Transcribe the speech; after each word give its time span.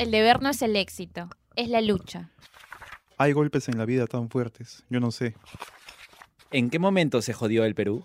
El 0.00 0.10
deber 0.12 0.40
no 0.40 0.48
es 0.48 0.62
el 0.62 0.76
éxito, 0.76 1.28
es 1.56 1.68
la 1.68 1.82
lucha. 1.82 2.30
Hay 3.18 3.32
golpes 3.32 3.68
en 3.68 3.76
la 3.76 3.84
vida 3.84 4.06
tan 4.06 4.30
fuertes, 4.30 4.82
yo 4.88 4.98
no 4.98 5.10
sé. 5.10 5.34
¿En 6.50 6.70
qué 6.70 6.78
momento 6.78 7.20
se 7.20 7.34
jodió 7.34 7.66
el 7.66 7.74
Perú? 7.74 8.02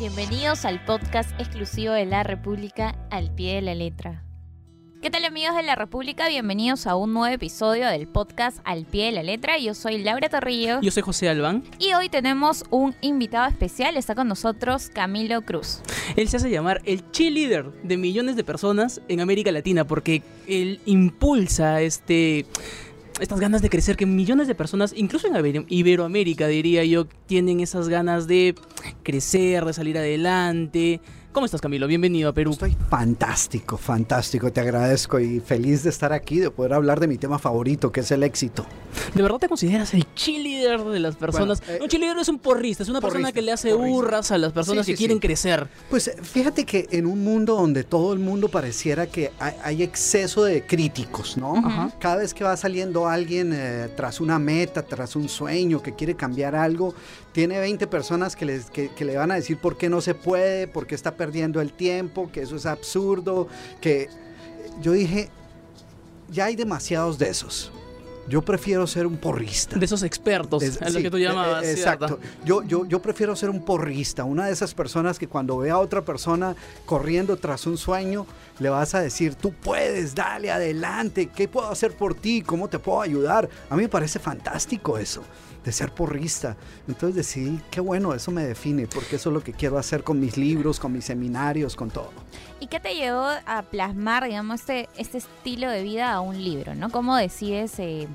Bienvenidos 0.00 0.64
al 0.64 0.84
podcast 0.84 1.30
exclusivo 1.38 1.92
de 1.92 2.04
la 2.04 2.24
República 2.24 2.96
al 3.12 3.32
pie 3.32 3.54
de 3.54 3.62
la 3.62 3.76
letra. 3.76 4.24
¿Qué 5.04 5.10
tal 5.10 5.26
amigos 5.26 5.54
de 5.54 5.62
la 5.62 5.74
República? 5.74 6.30
Bienvenidos 6.30 6.86
a 6.86 6.96
un 6.96 7.12
nuevo 7.12 7.34
episodio 7.34 7.86
del 7.88 8.08
podcast 8.08 8.60
Al 8.64 8.86
pie 8.86 9.04
de 9.04 9.12
la 9.12 9.22
letra. 9.22 9.58
Yo 9.58 9.74
soy 9.74 9.98
Laura 9.98 10.30
Torrillo. 10.30 10.80
Yo 10.80 10.90
soy 10.90 11.02
José 11.02 11.28
Albán. 11.28 11.62
Y 11.78 11.92
hoy 11.92 12.08
tenemos 12.08 12.64
un 12.70 12.94
invitado 13.02 13.46
especial. 13.46 13.98
Está 13.98 14.14
con 14.14 14.28
nosotros 14.28 14.88
Camilo 14.88 15.42
Cruz. 15.42 15.82
Él 16.16 16.26
se 16.30 16.38
hace 16.38 16.48
llamar 16.48 16.80
el 16.86 17.10
cheerleader 17.10 17.70
de 17.82 17.98
millones 17.98 18.34
de 18.34 18.44
personas 18.44 19.02
en 19.08 19.20
América 19.20 19.52
Latina 19.52 19.86
porque 19.86 20.22
él 20.48 20.80
impulsa 20.86 21.82
este 21.82 22.46
estas 23.20 23.38
ganas 23.38 23.60
de 23.60 23.68
crecer 23.68 23.96
que 23.96 24.06
millones 24.06 24.48
de 24.48 24.54
personas, 24.54 24.94
incluso 24.96 25.28
en 25.28 25.66
Iberoamérica 25.68 26.48
diría 26.48 26.82
yo, 26.84 27.04
tienen 27.26 27.60
esas 27.60 27.88
ganas 27.88 28.26
de 28.26 28.54
crecer, 29.02 29.66
de 29.66 29.72
salir 29.74 29.98
adelante, 29.98 31.00
¿Cómo 31.34 31.46
estás, 31.46 31.60
Camilo? 31.60 31.88
Bienvenido 31.88 32.30
a 32.30 32.32
Perú. 32.32 32.52
Estoy 32.52 32.76
fantástico, 32.88 33.76
fantástico. 33.76 34.52
Te 34.52 34.60
agradezco 34.60 35.18
y 35.18 35.40
feliz 35.40 35.82
de 35.82 35.90
estar 35.90 36.12
aquí, 36.12 36.38
de 36.38 36.48
poder 36.48 36.74
hablar 36.74 37.00
de 37.00 37.08
mi 37.08 37.18
tema 37.18 37.40
favorito, 37.40 37.90
que 37.90 38.00
es 38.00 38.10
el 38.12 38.22
éxito. 38.22 38.64
¿De 39.12 39.20
verdad 39.20 39.38
te 39.38 39.48
consideras 39.48 39.92
el 39.94 40.06
cheerleader 40.14 40.84
de 40.84 41.00
las 41.00 41.16
personas? 41.16 41.60
Un 41.66 41.86
eh, 41.86 41.88
cheerleader 41.88 42.18
es 42.18 42.28
un 42.28 42.38
porrista, 42.38 42.84
es 42.84 42.88
una 42.88 43.00
persona 43.00 43.32
que 43.32 43.42
le 43.42 43.50
hace 43.50 43.74
hurras 43.74 44.30
a 44.30 44.38
las 44.38 44.52
personas 44.52 44.86
que 44.86 44.94
quieren 44.94 45.18
crecer. 45.18 45.66
Pues 45.90 46.12
fíjate 46.22 46.64
que 46.64 46.86
en 46.92 47.04
un 47.04 47.24
mundo 47.24 47.56
donde 47.56 47.82
todo 47.82 48.12
el 48.12 48.20
mundo 48.20 48.48
pareciera 48.48 49.08
que 49.08 49.32
hay, 49.40 49.82
exceso 49.82 50.44
de 50.44 50.64
críticos, 50.64 51.36
¿no? 51.36 51.92
Cada 51.98 52.16
vez 52.16 52.32
que 52.32 52.44
va 52.44 52.56
saliendo 52.56 53.08
alguien 53.08 53.50
eh, 53.52 53.88
tras 53.96 54.20
una 54.20 54.38
meta, 54.38 54.82
tras 54.82 55.16
un 55.16 55.28
sueño, 55.28 55.82
que 55.82 55.96
quiere 55.96 56.14
cambiar 56.14 56.54
algo, 56.54 56.94
tiene 57.34 57.58
20 57.58 57.88
personas 57.88 58.36
que, 58.36 58.44
les, 58.44 58.70
que, 58.70 59.04
le 59.04 59.16
van 59.16 59.32
a 59.32 59.34
decir 59.34 59.58
por 59.58 59.76
qué 59.76 59.90
no 59.90 60.00
se 60.00 60.14
puede, 60.14 60.68
por 60.68 60.86
qué 60.86 60.94
está 60.94 61.16
perdiendo 61.16 61.60
el 61.60 61.72
tiempo, 61.72 62.30
que 62.30 62.42
eso 62.42 62.54
es 62.54 62.64
absurdo, 62.64 63.48
que 63.80 64.08
yo 64.80 64.92
dije, 64.92 65.30
ya 66.30 66.44
hay 66.44 66.54
demasiados 66.54 67.18
de 67.18 67.28
esos. 67.28 67.72
Yo 68.28 68.40
prefiero 68.40 68.86
ser 68.86 69.04
un 69.04 69.16
porrista. 69.16 69.76
De 69.76 69.84
esos 69.84 70.04
expertos, 70.04 70.62
es, 70.62 70.94
lo 70.94 71.02
que 71.02 71.10
tú 71.10 71.18
llamabas. 71.18 71.64
Eh, 71.64 71.72
exacto. 71.72 72.20
Yo, 72.44 72.62
yo, 72.62 72.86
yo 72.86 73.02
prefiero 73.02 73.34
ser 73.34 73.50
un 73.50 73.64
porrista, 73.64 74.22
una 74.22 74.46
de 74.46 74.52
esas 74.52 74.72
personas 74.72 75.18
que 75.18 75.26
cuando 75.26 75.58
ve 75.58 75.70
a 75.70 75.78
otra 75.78 76.02
persona 76.02 76.54
corriendo 76.86 77.36
tras 77.36 77.66
un 77.66 77.76
sueño, 77.76 78.26
le 78.60 78.68
vas 78.68 78.94
a 78.94 79.00
decir, 79.00 79.34
tú 79.34 79.52
puedes, 79.52 80.14
dale 80.14 80.52
adelante, 80.52 81.26
¿qué 81.34 81.48
puedo 81.48 81.68
hacer 81.68 81.96
por 81.96 82.14
ti? 82.14 82.42
¿Cómo 82.42 82.68
te 82.68 82.78
puedo 82.78 83.02
ayudar? 83.02 83.48
A 83.68 83.74
mí 83.74 83.82
me 83.82 83.88
parece 83.88 84.20
fantástico 84.20 84.98
eso 84.98 85.24
de 85.64 85.72
ser 85.72 85.92
porrista. 85.92 86.56
Entonces 86.86 87.16
decidí, 87.16 87.60
qué 87.70 87.80
bueno, 87.80 88.14
eso 88.14 88.30
me 88.30 88.44
define, 88.44 88.86
porque 88.86 89.16
eso 89.16 89.30
es 89.30 89.34
lo 89.34 89.42
que 89.42 89.52
quiero 89.52 89.78
hacer 89.78 90.04
con 90.04 90.20
mis 90.20 90.36
libros, 90.36 90.78
con 90.78 90.92
mis 90.92 91.04
seminarios, 91.04 91.74
con 91.74 91.90
todo. 91.90 92.12
¿Y 92.60 92.66
qué 92.66 92.80
te 92.80 92.94
llevó 92.94 93.26
a 93.46 93.62
plasmar, 93.62 94.24
digamos, 94.24 94.60
este, 94.60 94.88
este 94.96 95.18
estilo 95.18 95.68
de 95.70 95.82
vida 95.82 96.12
a 96.12 96.20
un 96.20 96.42
libro? 96.42 96.74
¿no? 96.74 96.90
¿Cómo 96.90 97.16
decides 97.16 97.78
eh, 97.78 98.08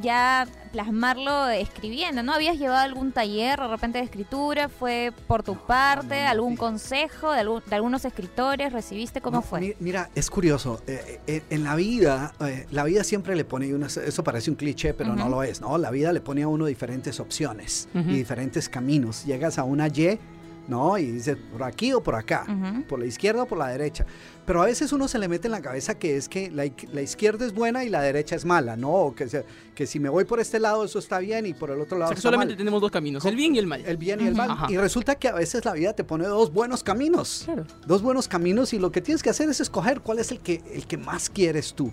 ya 0.00 0.46
plasmarlo 0.72 1.48
escribiendo, 1.50 2.22
¿no? 2.22 2.32
¿Habías 2.32 2.58
llevado 2.58 2.80
algún 2.80 3.12
taller 3.12 3.60
de 3.60 3.68
repente 3.68 3.98
de 3.98 4.04
escritura? 4.04 4.68
¿Fue 4.68 5.12
por 5.26 5.42
tu 5.42 5.56
parte? 5.56 6.20
¿Algún 6.22 6.56
consejo 6.56 7.32
de, 7.32 7.40
algunos 7.70 8.04
escritores? 8.04 8.72
¿Recibiste? 8.72 9.20
¿Cómo 9.20 9.42
fue? 9.42 9.76
Mira, 9.80 10.10
es 10.14 10.30
curioso. 10.30 10.82
Eh, 10.86 11.20
eh, 11.26 11.42
en 11.50 11.64
la 11.64 11.74
vida, 11.76 12.32
eh, 12.40 12.66
la 12.70 12.84
vida 12.84 13.04
siempre 13.04 13.36
le 13.36 13.44
pone, 13.44 13.70
eso 13.84 14.24
parece 14.24 14.50
un 14.50 14.56
cliché, 14.56 14.94
pero 14.94 15.14
no 15.14 15.28
lo 15.28 15.42
es, 15.42 15.60
¿no? 15.60 15.76
La 15.78 15.90
vida 15.90 16.12
le 16.12 16.20
pone 16.20 16.42
a 16.42 16.48
uno 16.48 16.66
diferentes 16.66 17.20
opciones 17.20 17.88
y 17.94 18.14
diferentes 18.14 18.68
caminos. 18.68 19.24
Llegas 19.24 19.58
a 19.58 19.64
una 19.64 19.88
Y 19.88 20.18
¿no? 20.68 20.98
Y 20.98 21.06
dice, 21.06 21.36
por 21.36 21.62
aquí 21.62 21.92
o 21.92 22.02
por 22.02 22.14
acá, 22.14 22.46
por 22.88 22.98
la 22.98 23.06
izquierda 23.06 23.42
o 23.42 23.46
por 23.46 23.58
la 23.58 23.68
derecha. 23.68 24.06
Pero 24.44 24.62
a 24.62 24.66
veces 24.66 24.92
uno 24.92 25.06
se 25.06 25.18
le 25.18 25.28
mete 25.28 25.46
en 25.46 25.52
la 25.52 25.62
cabeza 25.62 25.98
que 25.98 26.16
es 26.16 26.28
que 26.28 26.50
la, 26.50 26.64
izquierda 27.02 27.46
es 27.46 27.54
buena 27.54 27.84
y 27.84 27.88
la 27.88 28.00
derecha 28.00 28.34
es 28.34 28.44
mala, 28.44 28.76
¿no? 28.76 28.90
O 28.90 29.14
que, 29.14 29.44
que 29.74 29.86
si 29.86 30.00
me 30.00 30.08
voy 30.08 30.24
por 30.24 30.40
este 30.40 30.58
lado 30.58 30.84
eso 30.84 30.98
está 30.98 31.18
bien 31.18 31.46
y 31.46 31.54
por 31.54 31.70
el 31.70 31.80
otro 31.80 31.98
lado 31.98 32.12
o 32.12 32.16
solamente 32.16 32.56
tenemos 32.56 32.80
dos 32.80 32.90
caminos, 32.90 33.24
el 33.24 33.36
bien 33.36 33.54
y 33.54 33.58
el 33.58 33.66
mal. 33.66 33.84
El 33.86 33.96
bien 33.96 34.20
y 34.20 34.26
el 34.26 34.34
mal. 34.34 34.70
Y 34.70 34.76
resulta 34.76 35.14
que 35.14 35.28
a 35.28 35.34
veces 35.34 35.64
la 35.64 35.72
vida 35.72 35.92
te 35.92 36.04
pone 36.04 36.26
dos 36.26 36.52
buenos 36.52 36.82
caminos. 36.82 37.46
Dos 37.86 38.02
buenos 38.02 38.28
caminos 38.28 38.72
y 38.72 38.78
lo 38.78 38.90
que 38.90 39.00
tienes 39.00 39.22
que 39.22 39.30
hacer 39.30 39.48
es 39.48 39.60
escoger 39.60 40.00
cuál 40.00 40.18
es 40.18 40.30
el 40.30 40.40
que, 40.40 40.62
el 40.72 40.86
que 40.86 40.96
más 40.96 41.30
quieres 41.30 41.74
tú. 41.74 41.92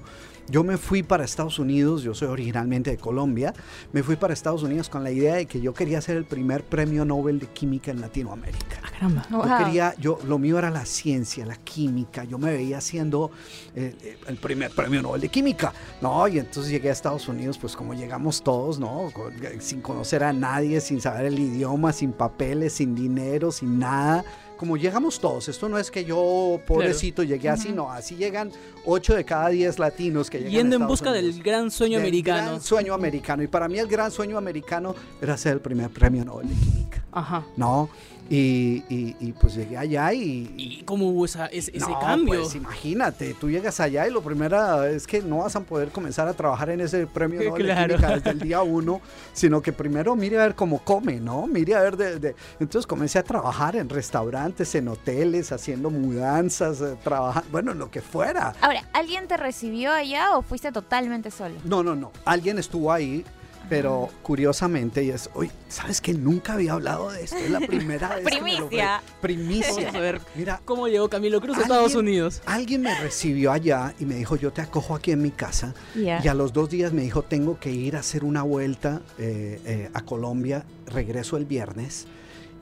Yo 0.49 0.63
me 0.63 0.77
fui 0.77 1.03
para 1.03 1.23
Estados 1.23 1.59
Unidos, 1.59 2.01
yo 2.01 2.15
soy 2.15 2.27
originalmente 2.27 2.89
de 2.89 2.97
Colombia, 2.97 3.53
me 3.93 4.01
fui 4.01 4.15
para 4.15 4.33
Estados 4.33 4.63
Unidos 4.63 4.89
con 4.89 5.03
la 5.03 5.11
idea 5.11 5.35
de 5.35 5.45
que 5.45 5.61
yo 5.61 5.75
quería 5.75 6.01
ser 6.01 6.17
el 6.17 6.25
primer 6.25 6.63
premio 6.63 7.05
Nobel 7.05 7.37
de 7.37 7.45
Química 7.47 7.91
en 7.91 8.01
Latinoamérica. 8.01 8.81
Ah, 8.83 8.89
caramba. 8.91 9.27
Yo 9.29 9.57
quería, 9.57 9.93
yo, 9.99 10.17
lo 10.25 10.39
mío 10.39 10.57
era 10.57 10.71
la 10.71 10.85
ciencia, 10.85 11.45
la 11.45 11.55
química, 11.55 12.23
yo 12.23 12.39
me 12.39 12.51
veía 12.51 12.81
siendo 12.81 13.29
eh, 13.75 13.95
eh, 14.01 14.17
el 14.27 14.37
primer 14.37 14.71
premio 14.71 15.03
Nobel 15.03 15.21
de 15.21 15.29
Química, 15.29 15.71
¿no? 16.01 16.27
Y 16.27 16.39
entonces 16.39 16.71
llegué 16.71 16.89
a 16.89 16.93
Estados 16.93 17.27
Unidos, 17.27 17.59
pues 17.59 17.75
como 17.75 17.93
llegamos 17.93 18.41
todos, 18.41 18.79
¿no? 18.79 19.11
Sin 19.59 19.81
conocer 19.81 20.23
a 20.23 20.33
nadie, 20.33 20.81
sin 20.81 20.99
saber 20.99 21.25
el 21.25 21.37
idioma, 21.37 21.93
sin 21.93 22.11
papeles, 22.11 22.73
sin 22.73 22.95
dinero, 22.95 23.51
sin 23.51 23.77
nada 23.77 24.25
como 24.59 24.75
llegamos 24.75 25.21
todos, 25.21 25.47
esto 25.47 25.69
no 25.69 25.77
es 25.77 25.89
que 25.89 26.03
yo, 26.03 26.59
pobrecito, 26.67 27.23
llegué 27.23 27.47
así, 27.47 27.71
no, 27.71 27.89
así 27.89 28.17
llegan 28.17 28.51
8 28.83 29.15
de 29.15 29.23
cada 29.23 29.47
10 29.47 29.79
latinos 29.79 30.29
que 30.29 30.39
llegan 30.39 30.51
Yendo 30.51 30.75
en 30.75 30.85
busca 30.85 31.13
del 31.13 31.41
gran 31.41 31.71
sueño 31.71 31.97
del 31.97 32.07
americano. 32.07 32.45
Gran 32.49 32.61
sueño 32.61 32.93
americano. 32.93 33.41
Y 33.41 33.47
para 33.47 33.69
mí 33.69 33.79
el 33.79 33.87
gran 33.87 34.11
sueño 34.11 34.37
americano 34.37 34.93
era 35.21 35.37
ser 35.37 35.53
el 35.53 35.61
primer 35.61 35.89
premio 35.91 36.25
Nobel 36.25 36.49
de 36.49 36.55
Química. 36.55 37.05
Ajá. 37.09 37.45
¿No? 37.55 37.89
Y, 38.31 38.83
y, 38.89 39.33
pues 39.33 39.55
llegué 39.55 39.75
allá 39.75 40.13
y... 40.13 40.53
¿Y 40.55 40.83
cómo 40.83 41.09
hubo 41.09 41.25
esa, 41.25 41.47
ese, 41.47 41.71
cambio? 41.99 42.41
Pues 42.41 42.53
imagínate, 42.53 43.33
tú 43.33 43.49
llegas 43.49 43.79
allá 43.79 44.07
y 44.07 44.11
lo 44.11 44.21
primero 44.21 44.83
es 44.83 45.07
que 45.07 45.21
no 45.21 45.39
vas 45.39 45.55
a 45.55 45.61
poder 45.61 45.89
comenzar 45.89 46.27
a 46.27 46.33
trabajar 46.33 46.69
en 46.69 46.81
ese 46.81 47.07
premio 47.07 47.41
Nobel 47.41 47.65
de 47.65 47.73
Química 47.73 48.07
desde 48.07 48.29
el 48.29 48.39
día 48.39 48.61
uno, 48.61 49.01
sino 49.33 49.61
que 49.63 49.73
primero 49.73 50.15
mire 50.15 50.37
a 50.37 50.43
ver 50.43 50.55
cómo 50.55 50.77
come, 50.79 51.19
¿no? 51.19 51.47
Mire 51.47 51.73
a 51.73 51.81
ver 51.81 51.97
de, 51.97 52.35
Entonces 52.59 52.85
comencé 52.85 53.17
a 53.17 53.23
trabajar 53.23 53.75
en 53.75 53.89
restaurantes, 53.89 54.75
en 54.75 54.89
hoteles, 54.89 55.51
haciendo 55.51 55.89
mudanzas, 55.89 56.81
eh, 56.81 56.97
trabajando, 57.03 57.49
bueno, 57.51 57.73
lo 57.73 57.89
que 57.89 58.01
fuera. 58.01 58.53
Ahora, 58.61 58.83
¿alguien 58.93 59.27
te 59.27 59.37
recibió 59.37 59.91
allá 59.91 60.37
o 60.37 60.43
fuiste 60.43 60.71
totalmente 60.71 61.31
solo? 61.31 61.55
No, 61.63 61.81
no, 61.81 61.95
no. 61.95 62.11
Alguien 62.25 62.59
estuvo 62.59 62.93
ahí 62.93 63.25
pero 63.67 64.09
curiosamente, 64.23 65.03
y 65.03 65.09
es, 65.09 65.29
hoy, 65.33 65.51
¿sabes 65.67 66.01
que 66.01 66.13
nunca 66.13 66.53
había 66.53 66.73
hablado 66.73 67.11
de 67.11 67.23
esto? 67.23 67.37
Es 67.37 67.51
la 67.51 67.59
primera 67.59 68.15
vez. 68.15 68.23
Primicia. 68.25 69.01
Que 69.03 69.21
Primicia. 69.21 69.89
a 69.89 69.99
ver, 69.99 70.21
mira, 70.35 70.61
¿cómo 70.65 70.87
llegó 70.87 71.09
Camilo 71.09 71.39
Cruz 71.41 71.57
a 71.57 71.61
Estados 71.61 71.95
Unidos? 71.95 72.41
Alguien 72.45 72.81
me 72.81 72.99
recibió 72.99 73.51
allá 73.51 73.93
y 73.99 74.05
me 74.05 74.15
dijo, 74.15 74.35
yo 74.35 74.51
te 74.51 74.61
acojo 74.61 74.95
aquí 74.95 75.11
en 75.11 75.21
mi 75.21 75.31
casa. 75.31 75.73
Y 75.95 76.27
a 76.27 76.33
los 76.33 76.53
dos 76.53 76.69
días 76.69 76.93
me 76.93 77.01
dijo, 77.03 77.21
tengo 77.23 77.59
que 77.59 77.71
ir 77.71 77.95
a 77.95 77.99
hacer 77.99 78.23
una 78.23 78.43
vuelta 78.43 79.01
eh, 79.17 79.59
eh, 79.65 79.89
a 79.93 80.01
Colombia, 80.01 80.65
regreso 80.87 81.37
el 81.37 81.45
viernes. 81.45 82.07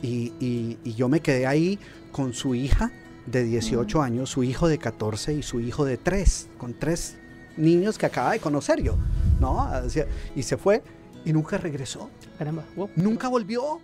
Y, 0.02 0.34
y, 0.40 0.94
yo 0.94 1.10
me 1.10 1.22
quedé 1.22 1.48
ahí 1.48 1.80
con 2.12 2.34
su 2.34 2.54
hija 2.54 2.92
de 3.26 3.44
18 3.44 3.98
mm. 3.98 4.02
años, 4.02 4.30
su 4.30 4.44
hijo 4.44 4.68
de 4.68 4.78
14 4.78 5.34
y 5.34 5.44
su 5.44 5.60
hijo 5.60 5.86
de 5.86 5.98
3, 5.98 6.50
con 6.60 6.74
tres 6.74 7.18
niños 7.58 7.98
que 7.98 8.06
acaba 8.06 8.32
de 8.32 8.40
conocer 8.40 8.82
yo, 8.82 8.96
¿no? 9.40 9.70
Y 10.36 10.44
se 10.44 10.58
fue 10.58 10.82
y 11.26 11.34
nunca 11.34 11.58
regresó. 11.58 12.10
Caramba, 12.38 12.64
Nunca 12.96 13.28
volvió. 13.28 13.80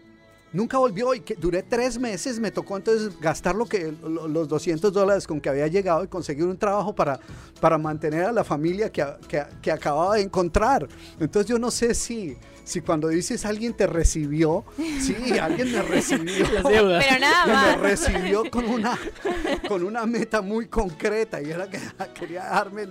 Nunca 0.54 0.78
volvió 0.78 1.16
y 1.16 1.22
que 1.22 1.34
duré 1.34 1.64
tres 1.64 1.98
meses, 1.98 2.40
me 2.40 2.52
tocó 2.52 2.78
entonces 2.78 3.20
gastar 3.20 3.56
lo 3.56 3.66
que, 3.66 3.92
los 4.04 4.48
200 4.48 4.94
dólares 4.94 5.26
con 5.26 5.42
que 5.42 5.50
había 5.50 5.66
llegado 5.66 6.04
y 6.04 6.08
conseguir 6.08 6.46
un 6.46 6.58
trabajo 6.58 6.94
para, 6.94 7.20
para 7.60 7.80
mantener 7.80 8.26
a 8.26 8.32
la 8.32 8.44
familia 8.44 8.92
que, 8.92 9.04
que, 9.28 9.44
que 9.64 9.72
acababa 9.72 10.14
de 10.14 10.22
encontrar. 10.22 10.88
Entonces 11.20 11.50
yo 11.50 11.58
no 11.58 11.72
sé 11.72 11.96
si, 11.96 12.38
si 12.64 12.82
cuando 12.82 13.08
dices 13.08 13.46
alguien 13.48 13.74
te 13.74 13.88
recibió, 13.88 14.64
sí, 14.78 15.16
alguien 15.42 15.72
me 15.72 15.82
recibió. 15.82 16.46
Pero 16.64 17.00
nada 17.20 17.48
más. 17.48 17.78
Me 17.78 17.84
recibió 17.90 18.44
con 18.52 18.66
una, 18.66 18.96
con 19.68 19.84
una 19.84 20.06
meta 20.06 20.42
muy 20.42 20.68
concreta 20.68 21.42
y 21.42 21.50
era 21.50 21.68
que 21.68 21.80
quería 22.14 22.44
darme 22.44 22.90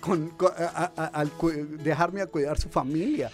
con, 0.00 0.32
al 0.96 1.30
dejarme 1.82 2.22
a 2.22 2.26
cuidar 2.26 2.58
su 2.58 2.68
familia. 2.68 3.30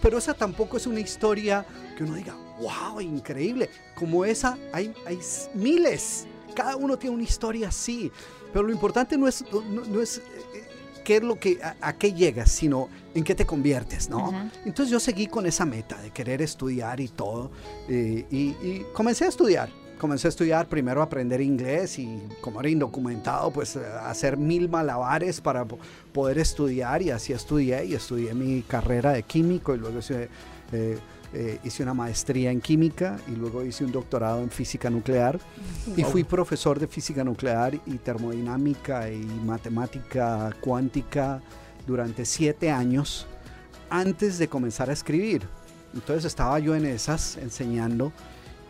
pero, 0.00 0.18
esa 0.18 0.34
tampoco 0.34 0.76
es 0.76 0.86
una 0.86 1.00
historia 1.00 1.66
que 1.96 2.04
uno 2.04 2.14
diga, 2.14 2.34
wow, 2.60 3.00
increíble. 3.00 3.68
Como 3.94 4.24
esa 4.24 4.56
hay, 4.72 4.94
hay 5.06 5.18
miles. 5.54 6.26
Cada 6.54 6.76
uno 6.76 6.96
tiene 6.96 7.16
una 7.16 7.24
historia 7.24 7.68
así. 7.68 8.10
Pero 8.52 8.66
lo 8.66 8.72
importante 8.72 9.16
no 9.16 9.26
es, 9.26 9.44
no, 9.50 10.00
es 10.00 10.18
eh, 10.18 10.22
eh, 10.54 10.68
qué 11.04 11.16
es 11.16 11.22
lo 11.22 11.38
que, 11.40 11.58
a, 11.80 11.92
qué 11.94 12.12
llegas, 12.12 12.52
sino 12.52 12.88
en 13.14 13.24
qué 13.24 13.34
te 13.34 13.46
conviertes, 13.46 14.10
¿no? 14.10 14.50
Entonces 14.64 14.90
yo 14.90 15.00
seguí 15.00 15.26
con 15.26 15.46
esa 15.46 15.64
meta 15.64 16.00
de 16.00 16.10
querer 16.10 16.42
estudiar 16.42 17.00
y 17.00 17.08
todo. 17.08 17.50
Eh, 17.88 18.26
y 18.30 18.82
comencé 18.92 19.24
a 19.24 19.28
estudiar 19.28 19.81
comencé 20.02 20.26
a 20.26 20.30
estudiar, 20.30 20.66
primero 20.68 21.00
a 21.00 21.04
aprender 21.04 21.40
inglés 21.40 21.98
y 21.98 22.20
como 22.40 22.58
era 22.60 22.68
indocumentado, 22.68 23.52
pues 23.52 23.76
eh, 23.76 23.80
hacer 24.04 24.36
mil 24.36 24.68
malabares 24.68 25.40
para 25.40 25.64
po- 25.64 25.78
poder 26.12 26.38
estudiar 26.38 27.00
y 27.02 27.10
así 27.10 27.32
estudié 27.32 27.84
y 27.84 27.94
estudié 27.94 28.34
mi 28.34 28.62
carrera 28.62 29.12
de 29.12 29.22
químico 29.22 29.74
y 29.76 29.78
luego 29.78 30.00
hice, 30.00 30.28
eh, 30.72 30.98
eh, 31.32 31.58
hice 31.62 31.84
una 31.84 31.94
maestría 31.94 32.50
en 32.50 32.60
química 32.60 33.16
y 33.28 33.36
luego 33.36 33.64
hice 33.64 33.84
un 33.84 33.92
doctorado 33.92 34.42
en 34.42 34.50
física 34.50 34.90
nuclear. 34.90 35.38
Y 35.96 36.02
fui 36.02 36.24
profesor 36.24 36.80
de 36.80 36.88
física 36.88 37.22
nuclear 37.22 37.74
y 37.86 37.96
termodinámica 37.98 39.08
y 39.08 39.24
matemática 39.46 40.50
cuántica 40.60 41.40
durante 41.86 42.24
siete 42.24 42.72
años 42.72 43.26
antes 43.88 44.38
de 44.38 44.48
comenzar 44.48 44.90
a 44.90 44.92
escribir. 44.92 45.42
Entonces 45.94 46.24
estaba 46.24 46.58
yo 46.58 46.74
en 46.74 46.86
esas 46.86 47.36
enseñando 47.36 48.12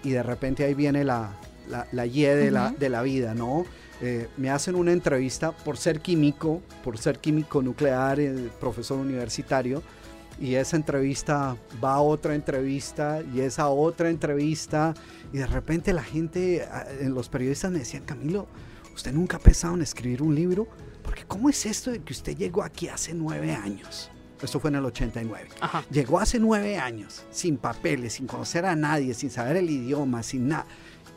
y 0.02 0.10
de 0.10 0.22
repente 0.22 0.64
ahí 0.64 0.74
viene 0.74 1.04
la, 1.04 1.32
la, 1.68 1.86
la 1.92 2.06
Y 2.06 2.22
de, 2.22 2.50
la, 2.50 2.70
de 2.70 2.88
la 2.88 3.02
vida, 3.02 3.34
¿no? 3.34 3.64
Eh, 4.00 4.28
me 4.36 4.50
hacen 4.50 4.74
una 4.74 4.92
entrevista 4.92 5.52
por 5.52 5.76
ser 5.76 6.00
químico, 6.00 6.60
por 6.82 6.98
ser 6.98 7.20
químico 7.20 7.62
nuclear, 7.62 8.18
eh, 8.18 8.50
profesor 8.60 8.98
universitario, 8.98 9.82
y 10.40 10.54
esa 10.56 10.76
entrevista 10.76 11.56
va 11.82 11.94
a 11.94 12.00
otra 12.00 12.34
entrevista 12.34 13.22
y 13.32 13.40
esa 13.40 13.68
otra 13.68 14.10
entrevista, 14.10 14.94
y 15.32 15.38
de 15.38 15.46
repente 15.46 15.92
la 15.92 16.02
gente, 16.02 16.66
ah, 16.70 16.86
en 17.00 17.14
los 17.14 17.28
periodistas 17.28 17.70
me 17.70 17.78
decían, 17.78 18.02
Camilo, 18.04 18.48
¿usted 18.94 19.12
nunca 19.12 19.36
ha 19.36 19.40
pensado 19.40 19.74
en 19.74 19.82
escribir 19.82 20.22
un 20.22 20.34
libro? 20.34 20.66
Porque 21.04 21.24
¿cómo 21.26 21.48
es 21.48 21.64
esto 21.66 21.90
de 21.90 22.00
que 22.00 22.12
usted 22.12 22.36
llegó 22.36 22.62
aquí 22.62 22.88
hace 22.88 23.14
nueve 23.14 23.52
años? 23.52 24.11
Esto 24.42 24.58
fue 24.58 24.70
en 24.70 24.76
el 24.76 24.84
89. 24.84 25.48
Ajá. 25.60 25.84
Llegó 25.90 26.18
hace 26.18 26.38
nueve 26.38 26.76
años, 26.76 27.24
sin 27.30 27.56
papeles, 27.56 28.14
sin 28.14 28.26
conocer 28.26 28.66
a 28.66 28.74
nadie, 28.74 29.14
sin 29.14 29.30
saber 29.30 29.56
el 29.56 29.70
idioma, 29.70 30.22
sin 30.22 30.48
nada. 30.48 30.66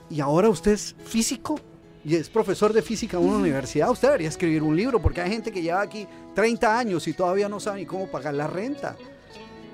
Y 0.09 0.19
ahora 0.19 0.49
usted 0.49 0.73
es 0.73 0.95
físico 1.05 1.59
y 2.03 2.15
es 2.15 2.29
profesor 2.29 2.71
de 2.71 2.83
física 2.83 3.17
en 3.17 3.23
una 3.23 3.37
universidad. 3.37 3.89
Usted 3.89 4.09
debería 4.09 4.29
escribir 4.29 4.61
un 4.61 4.75
libro 4.75 5.01
porque 5.01 5.21
hay 5.21 5.31
gente 5.31 5.51
que 5.51 5.61
lleva 5.61 5.81
aquí 5.81 6.07
30 6.35 6.77
años 6.77 7.07
y 7.07 7.13
todavía 7.13 7.49
no 7.49 7.59
sabe 7.59 7.79
ni 7.79 7.85
cómo 7.87 8.07
pagar 8.07 8.35
la 8.35 8.45
renta. 8.45 8.95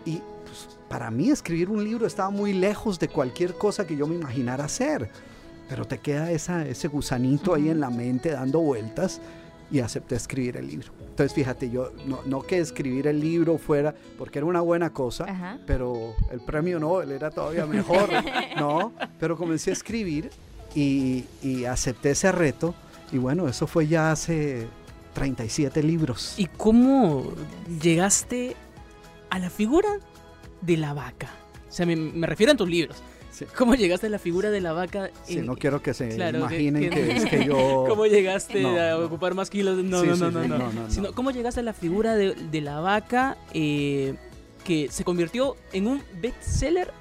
Y 0.05 0.21
pues, 0.45 0.77
para 0.87 1.11
mí 1.11 1.29
escribir 1.29 1.69
un 1.69 1.83
libro 1.83 2.07
estaba 2.07 2.29
muy 2.29 2.53
lejos 2.53 2.99
de 2.99 3.09
cualquier 3.09 3.55
cosa 3.55 3.85
que 3.85 3.97
yo 3.97 4.07
me 4.07 4.15
imaginara 4.15 4.63
hacer. 4.63 5.09
Pero 5.67 5.85
te 5.85 5.97
queda 5.97 6.31
esa, 6.31 6.65
ese 6.65 6.87
gusanito 6.87 7.53
ahí 7.53 7.69
en 7.69 7.81
la 7.81 7.89
mente 7.89 8.31
dando 8.31 8.59
vueltas 8.59 9.19
y 9.71 9.79
acepté 9.79 10.15
escribir 10.15 10.57
el 10.57 10.67
libro. 10.67 10.91
Entonces 11.09 11.33
fíjate, 11.33 11.69
yo 11.69 11.91
no, 12.05 12.19
no 12.25 12.41
que 12.41 12.59
escribir 12.59 13.07
el 13.07 13.19
libro 13.19 13.57
fuera, 13.57 13.95
porque 14.17 14.39
era 14.39 14.45
una 14.45 14.61
buena 14.61 14.91
cosa, 14.91 15.25
Ajá. 15.25 15.59
pero 15.65 16.15
el 16.31 16.41
premio 16.41 16.79
Nobel 16.79 17.11
era 17.11 17.31
todavía 17.31 17.65
mejor, 17.65 18.09
¿no? 18.57 18.93
Pero 19.19 19.37
comencé 19.37 19.69
a 19.69 19.73
escribir 19.73 20.29
y, 20.75 21.25
y 21.41 21.65
acepté 21.65 22.11
ese 22.11 22.31
reto 22.31 22.75
y 23.11 23.17
bueno, 23.17 23.47
eso 23.47 23.67
fue 23.67 23.87
ya 23.87 24.11
hace 24.11 24.67
37 25.13 25.83
libros. 25.83 26.35
¿Y 26.37 26.45
cómo 26.45 27.31
llegaste 27.81 28.55
a 29.29 29.39
la 29.39 29.49
figura 29.49 29.89
de 30.61 30.77
la 30.77 30.93
vaca? 30.93 31.29
O 31.69 31.71
sea, 31.71 31.85
me, 31.85 31.95
me 31.95 32.27
refiero 32.27 32.53
a 32.53 32.55
tus 32.55 32.69
libros. 32.69 32.97
Sí. 33.31 33.45
¿Cómo 33.57 33.75
llegaste 33.75 34.07
a 34.07 34.09
la 34.09 34.19
figura 34.19 34.51
de 34.51 34.59
la 34.61 34.73
vaca? 34.73 35.09
Sí, 35.23 35.37
en- 35.39 35.45
no 35.45 35.55
quiero 35.55 35.81
que 35.81 35.93
se 35.93 36.09
claro, 36.09 36.39
imaginen 36.39 36.83
que- 36.83 36.89
que, 36.89 37.11
es 37.15 37.25
que 37.25 37.45
yo... 37.47 37.85
¿Cómo 37.87 38.05
llegaste 38.05 38.61
No, 38.61 38.69
a 38.77 38.89
no. 38.99 39.05
ocupar 39.05 39.33
más 39.33 39.49
kilos? 39.49 39.77
No, 39.83 40.01
Sí, 40.01 40.07
no, 40.07 40.15
no, 40.17 40.31
no, 40.31 40.41
no. 40.47 40.47
no, 40.57 40.57
no, 40.57 40.81
no. 40.83 40.91
Sino, 40.91 41.13
¿cómo 41.13 41.31
llegaste 41.31 41.61
a 41.61 41.63
la 41.63 41.73
figura 41.73 42.15
de, 42.15 42.35
de 42.35 42.61
la 42.61 42.81
vaca 42.81 43.37
eh, 43.53 44.15
que 44.65 44.89
se 44.91 45.03
convirtió 45.05 45.55
en 45.71 45.87
un 45.87 46.03
bestseller 46.21 46.91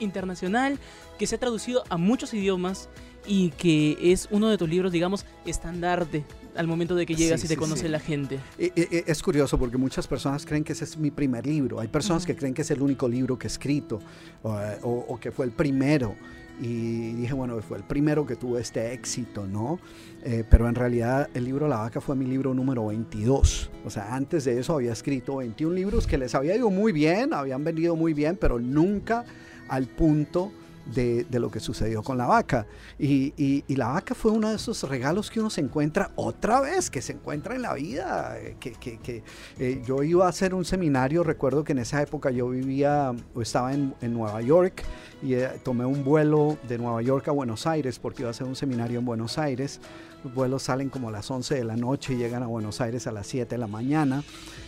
internacional, 0.00 0.78
que 1.18 1.26
se 1.26 1.34
ha 1.36 1.38
traducido 1.38 1.84
a 1.88 1.96
muchos 1.96 2.32
idiomas 2.34 2.88
y 3.26 3.50
que 3.50 3.96
es 4.12 4.28
uno 4.30 4.48
de 4.48 4.58
tus 4.58 4.68
libros, 4.68 4.92
digamos, 4.92 5.24
estandarte 5.46 6.24
al 6.56 6.66
momento 6.66 6.94
de 6.94 7.04
que 7.06 7.14
llegas 7.14 7.40
Sí, 7.40 7.46
y 7.46 7.48
te 7.48 7.54
sí, 7.54 7.58
conoce 7.60 7.82
sí. 7.82 7.88
la 7.88 7.98
gente? 8.00 8.38
E- 8.58 8.72
e- 8.76 9.04
Es 9.06 9.22
curioso 9.22 9.58
porque 9.58 9.76
muchas 9.76 10.06
personas 10.06 10.46
creen 10.46 10.62
que 10.62 10.72
ese 10.72 10.84
es 10.84 10.96
mi 10.96 11.10
primer 11.10 11.46
libro. 11.46 11.80
Hay 11.80 11.88
personas 11.88 12.24
que 12.26 12.36
creen 12.36 12.54
que 12.54 12.62
es 12.62 12.70
el 12.70 12.80
único 12.80 13.08
libro 13.08 13.38
que 13.38 13.46
he 13.46 13.50
escrito 13.50 13.98
o, 14.42 14.50
o- 14.82 15.04
o 15.08 15.18
que 15.20 15.30
fue 15.32 15.46
el 15.46 15.52
primero. 15.52 16.14
Y 16.60 17.14
dije, 17.14 17.32
bueno, 17.34 17.60
fue 17.62 17.78
el 17.78 17.82
primero 17.82 18.24
que 18.24 18.36
tuvo 18.36 18.58
este 18.58 18.92
éxito, 18.92 19.44
¿no? 19.44 19.80
Eh, 20.22 20.44
pero 20.48 20.68
en 20.68 20.76
realidad 20.76 21.28
el 21.34 21.44
libro 21.44 21.66
La 21.66 21.78
Vaca 21.78 22.00
fue 22.00 22.14
mi 22.14 22.26
libro 22.26 22.54
número 22.54 22.86
22. 22.86 23.70
O 23.84 23.90
sea, 23.90 24.14
antes 24.14 24.44
de 24.44 24.60
eso 24.60 24.74
había 24.74 24.92
escrito 24.92 25.36
21 25.38 25.74
libros 25.74 26.06
que 26.06 26.16
les 26.16 26.32
había 26.36 26.54
ido 26.54 26.70
muy 26.70 26.92
bien, 26.92 27.34
habían 27.34 27.64
vendido 27.64 27.96
muy 27.96 28.14
bien, 28.14 28.36
pero 28.40 28.60
nunca 28.60 29.24
al 29.66 29.86
punto 29.88 30.52
de, 30.86 31.24
de 31.24 31.38
lo 31.40 31.50
que 31.50 31.60
sucedió 31.60 32.02
con 32.02 32.18
la 32.18 32.26
vaca. 32.26 32.66
Y, 32.98 33.32
y- 33.36 33.64
la 33.76 33.88
vaca 33.88 34.14
fue 34.14 34.30
uno 34.30 34.50
de 34.50 34.56
esos 34.56 34.82
regalos 34.88 35.30
que 35.30 35.40
uno 35.40 35.50
se 35.50 35.60
encuentra 35.60 36.10
otra 36.16 36.60
vez, 36.60 36.90
que 36.90 37.02
se 37.02 37.12
encuentra 37.12 37.54
en 37.56 37.62
la 37.62 37.74
vida. 37.74 38.36
eh, 38.38 38.56
que- 38.60 38.72
que, 38.72 39.22
eh, 39.58 39.82
yo 39.86 40.02
iba 40.02 40.26
a 40.26 40.28
hacer 40.28 40.54
un 40.54 40.64
seminario, 40.64 41.22
recuerdo 41.24 41.64
que 41.64 41.72
en 41.72 41.78
esa 41.78 42.00
época 42.02 42.30
yo 42.30 42.48
vivía 42.48 43.12
o 43.34 43.42
estaba 43.42 43.72
en, 43.74 43.94
en 44.00 44.12
Nueva 44.14 44.40
York 44.42 44.82
y 45.22 45.34
eh, 45.34 45.48
tomé 45.62 45.84
un 45.86 46.04
vuelo 46.04 46.58
de 46.68 46.78
Nueva 46.78 47.02
York 47.02 47.26
a 47.28 47.32
Buenos 47.32 47.66
Aires 47.66 47.98
porque 47.98 48.22
iba 48.22 48.28
a 48.28 48.32
hacer 48.32 48.46
un 48.46 48.56
seminario 48.56 48.98
en 48.98 49.04
Buenos 49.04 49.38
Aires. 49.38 49.80
Los 50.22 50.32
vuelos 50.34 50.62
salen 50.62 50.88
como 50.90 51.08
a 51.08 51.12
las 51.12 51.30
11 51.30 51.54
de 51.54 51.64
la 51.64 51.76
noche 51.76 52.14
y 52.14 52.16
llegan 52.16 52.42
a 52.42 52.46
Buenos 52.46 52.80
Aires 52.80 53.06
a 53.06 53.12
las 53.12 53.26
7 53.26 53.54
de 53.56 53.58
la 53.58 53.66
mañana. 53.66 54.22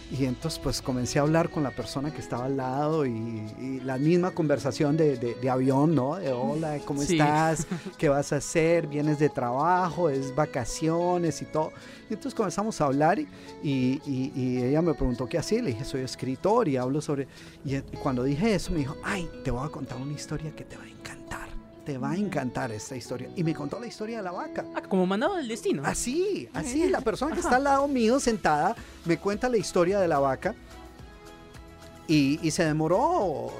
Y 0.09 0.25
entonces 0.25 0.61
pues 0.63 0.81
comencé 0.81 1.19
a 1.19 1.23
hablar 1.23 1.51
con 1.51 1.65
la 1.65 1.71
persona 1.73 2.13
que 2.13 2.21
estaba 2.21 2.45
al 2.45 2.57
lado 2.57 3.05
y, 3.07 3.11
y 3.59 3.81
la 3.85 3.99
misma 3.99 4.31
conversación 4.31 4.97
de, 4.97 5.17
de- 5.17 5.35
de 5.35 5.51
avión, 5.51 5.97
¿no? 5.97 6.15
De 6.15 6.31
hola, 6.33 6.79
¿cómo 6.85 7.03
Sí. 7.03 7.15
estás? 7.19 7.67
¿Qué 7.99 8.09
vas 8.09 8.33
a 8.33 8.37
hacer? 8.37 8.87
¿Vienes 8.87 9.19
de 9.19 9.29
trabajo? 9.29 10.09
¿Es 10.09 10.33
vacaciones 10.35 11.43
y 11.43 11.47
todo? 11.47 11.73
Y 12.09 12.15
entonces 12.15 12.35
comenzamos 12.35 12.81
a 12.81 12.85
hablar 12.85 13.19
y, 13.19 13.27
y- 13.65 14.01
y- 14.37 14.63
ella 14.63 14.81
me 14.81 14.95
preguntó 14.95 15.27
qué 15.29 15.39
hacía. 15.39 15.61
Le 15.61 15.71
dije, 15.71 15.85
soy 15.85 16.03
escritor 16.03 16.69
y 16.69 16.77
hablo 16.77 17.01
sobre... 17.01 17.27
Y 17.65 17.75
y 17.75 17.83
cuando 18.01 18.23
dije 18.23 18.55
eso 18.55 18.71
me 18.71 18.79
dijo, 18.79 18.97
ay, 19.03 19.29
te 19.45 19.51
voy 19.51 19.67
a 19.67 19.71
contar 19.71 19.99
una 19.99 20.13
historia 20.13 20.55
que 20.55 20.65
te 20.65 20.77
va 20.77 20.85
a 20.85 20.89
encantar. 20.89 21.26
Te 21.87 21.97
va 21.99 22.11
a 22.11 22.17
encantar 22.17 22.73
esta 22.73 22.97
historia. 22.97 23.31
Y 23.37 23.45
me 23.45 23.55
contó 23.55 23.79
la 23.79 23.87
historia 23.87 24.17
de 24.19 24.25
la 24.25 24.33
vaca. 24.33 24.65
Ah, 24.75 24.83
como 24.83 25.07
mandado 25.07 25.37
del 25.37 25.47
destino. 25.47 25.83
Así, 25.87 26.49
así, 26.53 26.89
la 26.91 27.01
persona 27.01 27.33
que 27.33 27.41
está 27.41 27.57
al 27.57 27.65
lado 27.65 27.87
mío 27.87 28.19
sentada 28.19 28.75
me 29.05 29.19
cuenta 29.19 29.49
la 29.49 29.57
historia 29.57 30.01
de 30.01 30.09
la 30.09 30.19
vaca 30.19 30.55
y, 32.09 32.41
y 32.43 32.51
se 32.51 32.65
demoró 32.65 33.53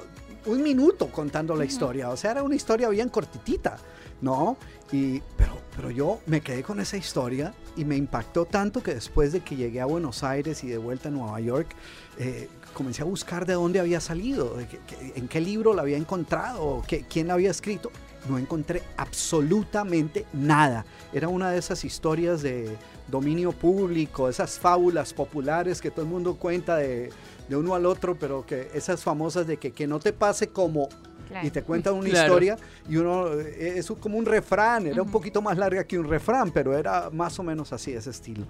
un 0.47 0.63
minuto 0.63 1.09
contando 1.11 1.57
la 1.57 1.65
historia, 1.65 2.09
o 2.11 2.17
sea, 2.17 2.31
era 2.33 2.43
una 2.45 2.55
historia 2.55 2.89
bien 2.89 3.09
cortitita, 3.09 3.79
¿no? 4.21 4.57
Y, 4.93 5.21
pero, 5.37 5.59
pero 5.75 5.91
yo 5.91 6.21
me 6.27 6.41
quedé 6.41 6.63
con 6.63 6.79
esa 6.79 6.97
historia 6.97 7.53
y 7.77 7.85
me 7.85 7.97
impactó 7.97 8.45
tanto 8.45 8.81
que 8.83 8.95
después 8.95 9.33
de 9.33 9.41
que 9.41 9.57
llegué 9.57 9.81
a 9.81 9.87
Buenos 9.87 10.23
Aires 10.23 10.63
y 10.63 10.69
de 10.69 10.79
vuelta 10.79 11.09
a 11.09 11.13
Nueva 11.13 11.41
York, 11.41 11.75
eh, 12.19 12.49
comencé 12.75 13.03
a 13.03 13.05
buscar 13.07 13.47
de 13.47 13.55
dónde 13.55 13.81
había 13.81 14.01
salido, 14.01 14.57
de 14.57 14.69
qué- 14.69 14.79
qué- 14.87 15.13
en 15.17 15.27
qué 15.27 15.41
libro 15.41 15.75
la 15.75 15.83
había 15.83 15.97
encontrado, 15.97 16.83
qué- 16.87 17.05
quién 17.09 17.27
la 17.27 17.35
había 17.35 17.51
escrito. 17.51 17.91
No 18.29 18.39
encontré 18.39 18.83
absolutamente 18.97 20.27
nada. 20.33 20.85
Era 21.13 21.29
una 21.29 21.51
de 21.51 21.59
esas 21.59 21.85
historias 21.85 22.43
de 22.43 22.77
dominio 23.09 23.53
público, 23.53 24.29
esas 24.29 24.59
fábulas 24.59 25.13
populares 25.13 25.81
que 25.81 25.91
todo 25.91 26.03
el 26.03 26.11
mundo 26.11 26.35
cuenta 26.37 26.77
de, 26.77 27.11
de 27.49 27.57
uno 27.57 27.75
al 27.75 27.87
otro, 27.87 28.17
pero 28.19 28.45
que 28.45 28.69
esas 28.75 29.03
famosas 29.03 29.47
de 29.47 29.57
que, 29.59 29.71
que 29.73 29.87
no 29.87 29.99
te 30.01 30.13
pase 30.13 30.49
como 30.49 30.89
Claro. 31.29 31.45
y 31.45 31.51
te 31.51 31.63
cuentan 31.65 31.95
una 31.95 32.09
Claro. 32.11 32.27
historia 32.29 32.57
y 32.89 32.97
uno 32.99 33.33
eh, 33.33 33.75
es 33.79 33.91
como 34.01 34.17
un 34.17 34.25
refrán, 34.27 34.87
era 34.87 35.03
un 35.03 35.11
poquito 35.11 35.43
más 35.43 35.59
larga 35.59 35.83
que 35.83 35.99
un 35.99 36.09
refrán, 36.09 36.53
pero 36.53 36.79
era 36.79 37.11
más 37.11 37.37
o 37.41 37.43
menos 37.43 37.73
así 37.73 37.93
ese 37.93 38.11
estilo. 38.11 38.47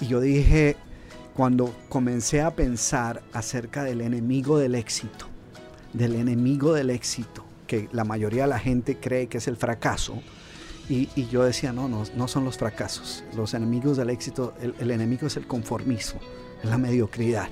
Y 0.00 0.08
yo 0.08 0.20
dije, 0.20 0.74
cuando 1.36 1.72
comencé 1.88 2.40
a 2.42 2.50
pensar 2.56 3.22
acerca 3.32 3.84
del 3.84 4.00
enemigo 4.00 4.58
del 4.58 4.74
éxito, 4.74 5.26
del 5.92 6.16
enemigo 6.16 6.72
del 6.74 6.90
éxito, 6.90 7.41
que 7.72 7.88
la 7.90 8.04
mayoría 8.04 8.42
de 8.42 8.48
la 8.50 8.58
gente 8.58 8.98
cree 8.98 9.28
que 9.28 9.38
es 9.38 9.48
el 9.48 9.56
fracaso, 9.56 10.22
y, 10.90 11.08
yo 11.30 11.42
decía, 11.42 11.72
no, 11.72 11.88
no, 11.88 12.02
no 12.14 12.28
son 12.28 12.44
los 12.44 12.58
fracasos, 12.58 13.24
los 13.34 13.54
enemigos 13.54 13.96
del 13.96 14.10
éxito, 14.10 14.52
el, 14.60 14.90
enemigo 14.90 15.26
es 15.26 15.38
el 15.38 15.46
conformismo, 15.46 16.20
es 16.62 16.68
la 16.68 16.76
mediocridad. 16.76 17.48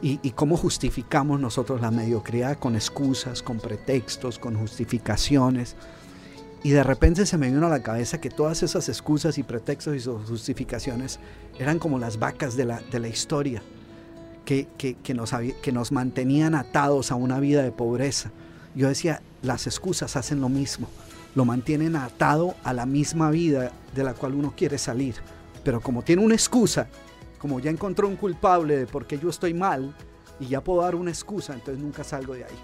Y, 0.00 0.18
cómo 0.36 0.56
justificamos 0.56 1.40
nosotros 1.40 1.80
la 1.80 1.90
mediocridad 1.90 2.60
con 2.60 2.76
excusas, 2.76 3.42
con 3.42 3.58
pretextos, 3.58 4.38
con 4.38 4.54
justificaciones. 4.56 5.74
Y 6.62 6.70
de 6.70 6.84
repente 6.84 7.26
se 7.26 7.36
me 7.36 7.50
vino 7.50 7.66
a 7.66 7.70
la 7.70 7.82
cabeza 7.82 8.20
que 8.20 8.30
todas 8.30 8.62
esas 8.62 8.88
excusas 8.88 9.36
y 9.36 9.42
pretextos 9.42 9.96
y 9.96 10.00
sus 10.00 10.28
justificaciones 10.28 11.18
eran 11.58 11.80
como 11.80 11.98
las 11.98 12.20
vacas 12.20 12.56
de 12.56 12.66
la, 12.66 12.80
de 12.92 13.00
la 13.00 13.08
historia, 13.08 13.62
que, 14.44 14.68
que- 14.78 14.94
que 14.94 15.12
nos, 15.12 15.32
que 15.60 15.72
nos 15.72 15.90
mantenían 15.90 16.54
atados 16.54 17.10
a 17.10 17.16
una 17.16 17.40
vida 17.40 17.64
de 17.64 17.72
pobreza. 17.72 18.30
Yo 18.76 18.88
decía, 18.88 19.22
las 19.42 19.66
excusas 19.66 20.16
hacen 20.16 20.42
lo 20.42 20.50
mismo, 20.50 20.86
lo 21.34 21.46
mantienen 21.46 21.96
atado 21.96 22.54
a 22.62 22.74
la 22.74 22.84
misma 22.84 23.30
vida 23.30 23.72
de 23.94 24.04
la 24.04 24.12
cual 24.12 24.34
uno 24.34 24.52
quiere 24.54 24.76
salir. 24.76 25.14
Pero 25.64 25.80
como 25.80 26.02
tiene 26.02 26.22
una 26.22 26.34
excusa, 26.34 26.86
como 27.38 27.58
ya 27.58 27.70
encontró 27.70 28.06
un 28.06 28.16
culpable 28.16 28.76
de 28.76 28.86
por 28.86 29.06
qué 29.06 29.18
yo 29.18 29.30
estoy 29.30 29.54
mal, 29.54 29.94
y 30.38 30.48
ya 30.48 30.62
puedo 30.62 30.82
dar 30.82 30.94
una 30.94 31.10
excusa, 31.10 31.54
entonces 31.54 31.82
nunca 31.82 32.04
salgo 32.04 32.34
de 32.34 32.44
ahí. 32.44 32.58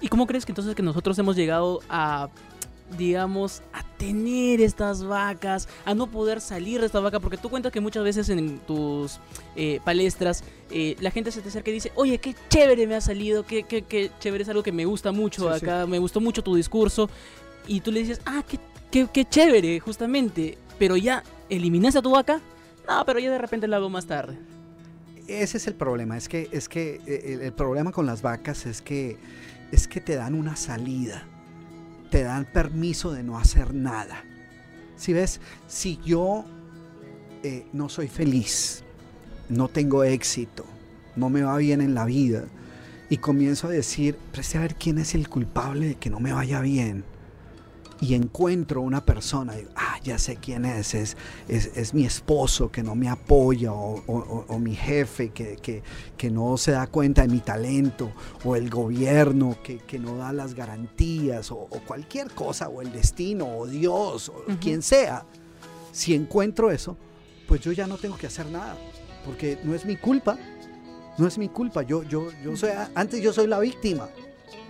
¿Y 0.00 0.08
cómo 0.08 0.26
crees 0.26 0.44
que 0.44 0.50
entonces 0.50 0.74
que 0.74 0.82
nosotros 0.82 1.16
hemos 1.20 1.36
llegado 1.36 1.80
a 1.88 2.28
digamos, 2.96 3.62
a 3.72 3.82
tener 3.96 4.60
estas 4.60 5.04
vacas, 5.04 5.68
a 5.84 5.94
no 5.94 6.06
poder 6.06 6.40
salir 6.40 6.80
de 6.80 6.86
esta 6.86 7.00
vaca, 7.00 7.20
porque 7.20 7.36
tú 7.36 7.48
cuentas 7.48 7.72
que 7.72 7.80
muchas 7.80 8.04
veces 8.04 8.28
en 8.28 8.58
tus 8.60 9.20
eh, 9.56 9.80
palestras 9.84 10.44
eh, 10.70 10.96
la 11.00 11.10
gente 11.10 11.30
se 11.32 11.40
te 11.40 11.48
acerca 11.48 11.70
y 11.70 11.74
dice, 11.74 11.92
oye, 11.94 12.18
qué 12.18 12.34
chévere 12.48 12.86
me 12.86 12.96
ha 12.96 13.00
salido, 13.00 13.44
qué, 13.44 13.62
qué, 13.64 13.82
qué 13.82 14.10
chévere 14.20 14.42
es 14.42 14.48
algo 14.48 14.62
que 14.62 14.72
me 14.72 14.84
gusta 14.84 15.12
mucho 15.12 15.48
Sí, 15.50 15.64
acá, 15.64 15.86
me 15.86 15.98
gustó 15.98 16.20
mucho 16.20 16.42
tu 16.42 16.54
discurso, 16.54 17.08
y 17.66 17.80
tú 17.80 17.92
le 17.92 18.00
dices, 18.00 18.20
ah, 18.26 18.42
qué, 18.48 18.58
qué, 18.90 19.08
qué 19.12 19.24
chévere, 19.24 19.80
justamente, 19.80 20.58
pero 20.78 20.96
ya 20.96 21.22
eliminaste 21.48 21.98
a 21.98 22.02
tu 22.02 22.10
vaca, 22.10 22.40
no, 22.88 23.04
pero 23.04 23.18
ya 23.18 23.30
de 23.30 23.38
repente 23.38 23.68
lo 23.68 23.76
hago 23.76 23.90
más 23.90 24.06
tarde. 24.06 24.38
Ese 25.28 25.58
es 25.58 25.66
el 25.68 25.74
problema, 25.74 26.16
es 26.16 26.28
que, 26.28 26.48
es 26.50 26.68
que 26.68 27.00
eh, 27.06 27.34
el, 27.34 27.42
el 27.42 27.52
problema 27.52 27.92
con 27.92 28.06
las 28.06 28.22
vacas 28.22 28.66
es 28.66 28.82
que, 28.82 29.16
es 29.70 29.86
que 29.86 30.00
te 30.00 30.16
dan 30.16 30.34
una 30.34 30.56
salida, 30.56 31.24
te 32.10 32.24
dan 32.24 32.44
permiso 32.44 33.12
de 33.12 33.22
no 33.22 33.38
hacer 33.38 33.72
nada. 33.72 34.24
Si 34.96 35.12
ves, 35.12 35.40
si 35.66 35.98
yo 36.04 36.44
eh, 37.42 37.66
no 37.72 37.88
soy 37.88 38.08
feliz, 38.08 38.82
no 39.48 39.68
tengo 39.68 40.04
éxito, 40.04 40.64
no 41.16 41.30
me 41.30 41.42
va 41.42 41.56
bien 41.56 41.80
en 41.80 41.94
la 41.94 42.04
vida, 42.04 42.44
y 43.08 43.16
comienzo 43.16 43.68
a 43.68 43.70
decir, 43.70 44.16
preste 44.32 44.58
a 44.58 44.60
ver 44.60 44.74
quién 44.74 44.98
es 44.98 45.14
el 45.14 45.28
culpable 45.28 45.88
de 45.88 45.94
que 45.96 46.10
no 46.10 46.20
me 46.20 46.32
vaya 46.32 46.60
bien, 46.60 47.04
y 48.00 48.14
encuentro 48.14 48.80
una 48.80 49.04
persona, 49.04 49.58
y, 49.58 49.66
ah, 49.76 49.98
ya 50.02 50.18
sé 50.18 50.36
quién 50.36 50.64
es, 50.64 50.94
es, 50.94 51.16
es, 51.48 51.70
es 51.76 51.92
mi 51.92 52.04
esposo 52.06 52.70
que 52.72 52.82
no 52.82 52.94
me 52.94 53.08
apoya, 53.10 53.72
o, 53.72 54.02
o- 54.06 54.16
o- 54.18 54.44
o 54.48 54.58
mi 54.58 54.74
jefe 54.74 55.30
que, 55.30 55.56
que- 55.56 55.82
que 56.16 56.30
no 56.30 56.56
se 56.56 56.72
da 56.72 56.86
cuenta 56.86 57.22
de 57.22 57.28
mi 57.28 57.40
talento, 57.40 58.10
o 58.44 58.56
el 58.56 58.70
gobierno 58.70 59.58
que, 59.62 59.78
que 59.78 59.98
no 59.98 60.16
da 60.16 60.32
las 60.32 60.54
garantías, 60.54 61.50
o, 61.50 61.56
o 61.58 61.80
cualquier 61.86 62.30
cosa, 62.30 62.68
o 62.70 62.80
el 62.80 62.90
destino, 62.90 63.46
o 63.58 63.66
Dios, 63.66 64.30
o 64.30 64.44
quien 64.60 64.80
sea. 64.82 65.26
Si 65.92 66.14
encuentro 66.14 66.70
eso, 66.70 66.96
pues 67.46 67.60
yo 67.60 67.72
ya 67.72 67.86
no 67.86 67.98
tengo 67.98 68.16
que 68.16 68.28
hacer 68.28 68.46
nada, 68.46 68.76
porque 69.26 69.58
no 69.64 69.74
es 69.74 69.84
mi 69.84 69.96
culpa, 69.96 70.38
no 71.18 71.26
es 71.26 71.36
mi 71.36 71.50
culpa, 71.50 71.82
yo, 71.82 72.02
yo, 72.04 72.28
yo 72.42 72.56
soy, 72.56 72.70
antes 72.94 73.20
yo 73.20 73.32
soy 73.34 73.46
la 73.46 73.58
víctima. 73.58 74.08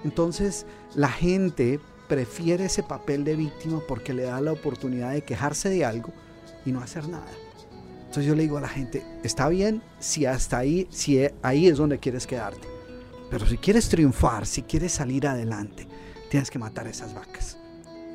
Entonces 0.02 0.66
la 0.96 1.08
gente 1.10 1.78
prefiere 2.10 2.64
ese 2.64 2.82
papel 2.82 3.22
de 3.22 3.36
víctima 3.36 3.80
porque 3.86 4.12
le 4.12 4.24
da 4.24 4.40
la 4.40 4.50
oportunidad 4.50 5.12
de 5.12 5.22
quejarse 5.22 5.70
de 5.70 5.84
algo 5.84 6.12
y 6.66 6.72
no 6.72 6.80
hacer 6.80 7.08
nada. 7.08 7.30
Entonces 8.00 8.26
yo 8.26 8.34
le 8.34 8.42
digo 8.42 8.58
a 8.58 8.60
la 8.60 8.68
gente, 8.68 9.06
está 9.22 9.48
bien 9.48 9.80
si 10.00 10.26
hasta 10.26 10.58
ahí, 10.58 10.88
si 10.90 11.20
ahí 11.42 11.68
es 11.68 11.78
donde 11.78 12.00
quieres 12.00 12.26
quedarte. 12.26 12.66
Pero 13.30 13.46
si 13.46 13.58
quieres 13.58 13.88
triunfar, 13.88 14.44
si 14.44 14.62
quieres 14.62 14.90
salir 14.90 15.28
adelante, 15.28 15.86
tienes 16.30 16.50
que 16.50 16.58
matar 16.58 16.88
esas 16.88 17.14
vacas. 17.14 17.56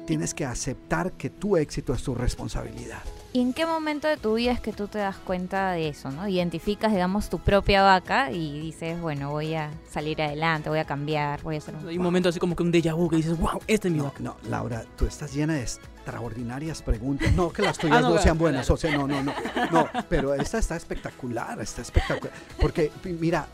Tienes 0.06 0.34
que 0.34 0.44
aceptar 0.44 1.14
que 1.14 1.30
tu 1.30 1.56
éxito 1.56 1.94
es 1.94 2.04
tu 2.04 2.14
responsabilidad. 2.14 3.02
¿Y 3.36 3.42
en 3.42 3.51
qué 3.51 3.65
momento 3.65 4.08
de 4.08 4.15
tu 4.15 4.36
vida 4.36 4.54
es 4.54 4.62
que 4.62 4.72
tú 4.72 4.88
te 4.88 4.98
das 4.98 5.18
cuenta 5.18 5.72
de 5.72 5.89
eso, 5.89 6.10
no? 6.10 6.25
Identificas, 6.25 6.94
digamos, 6.94 7.27
tu 7.30 7.39
propia 7.39 7.82
vaca 7.82 8.32
y 8.32 8.62
dices, 8.62 9.01
bueno, 9.01 9.30
voy 9.32 9.56
a 9.56 9.72
salir 9.92 10.22
adelante, 10.22 10.70
voy 10.70 10.80
a 10.80 10.86
cambiar, 10.86 11.42
voy 11.44 11.56
a 11.56 11.58
hacer 11.58 11.75
un... 11.75 11.86
Hay 11.86 11.98
un 11.98 12.04
momento 12.04 12.30
así 12.30 12.39
como 12.39 12.56
que 12.56 12.63
un 12.63 12.72
déjà 12.72 12.96
vu 12.96 13.10
que 13.10 13.18
dices, 13.18 13.38
wow, 13.38 13.60
esta 13.68 13.89
es 13.89 13.92
mi 13.94 13.98
No, 13.98 14.06
vaca. 14.06 14.20
no, 14.22 14.38
Laura, 14.48 14.86
tú 14.96 15.06
estás 15.06 15.34
llena 15.34 15.56
de 15.56 15.63
extraordinarias 15.63 16.82
preguntas. 16.82 17.30
No 17.34 17.51
que 17.51 17.62
las 17.62 17.77
tuyas 17.82 17.98
Ah, 17.98 18.00
no, 18.00 18.08
no, 18.08 18.13
claro, 18.13 18.24
sean 18.24 18.38
buenas, 18.38 18.68
claro. 18.68 18.74
o 18.75 18.77
sea, 18.77 18.98
no, 18.98 19.06
no, 19.06 19.22
no, 19.22 19.34
no, 19.70 19.89
pero 20.08 20.34
esta 20.34 20.58
está 20.58 20.77
espectacular, 20.77 21.60
está 21.60 21.82
espectacular. 21.82 22.34
Porque, 22.62 22.89
mira, 23.04 23.48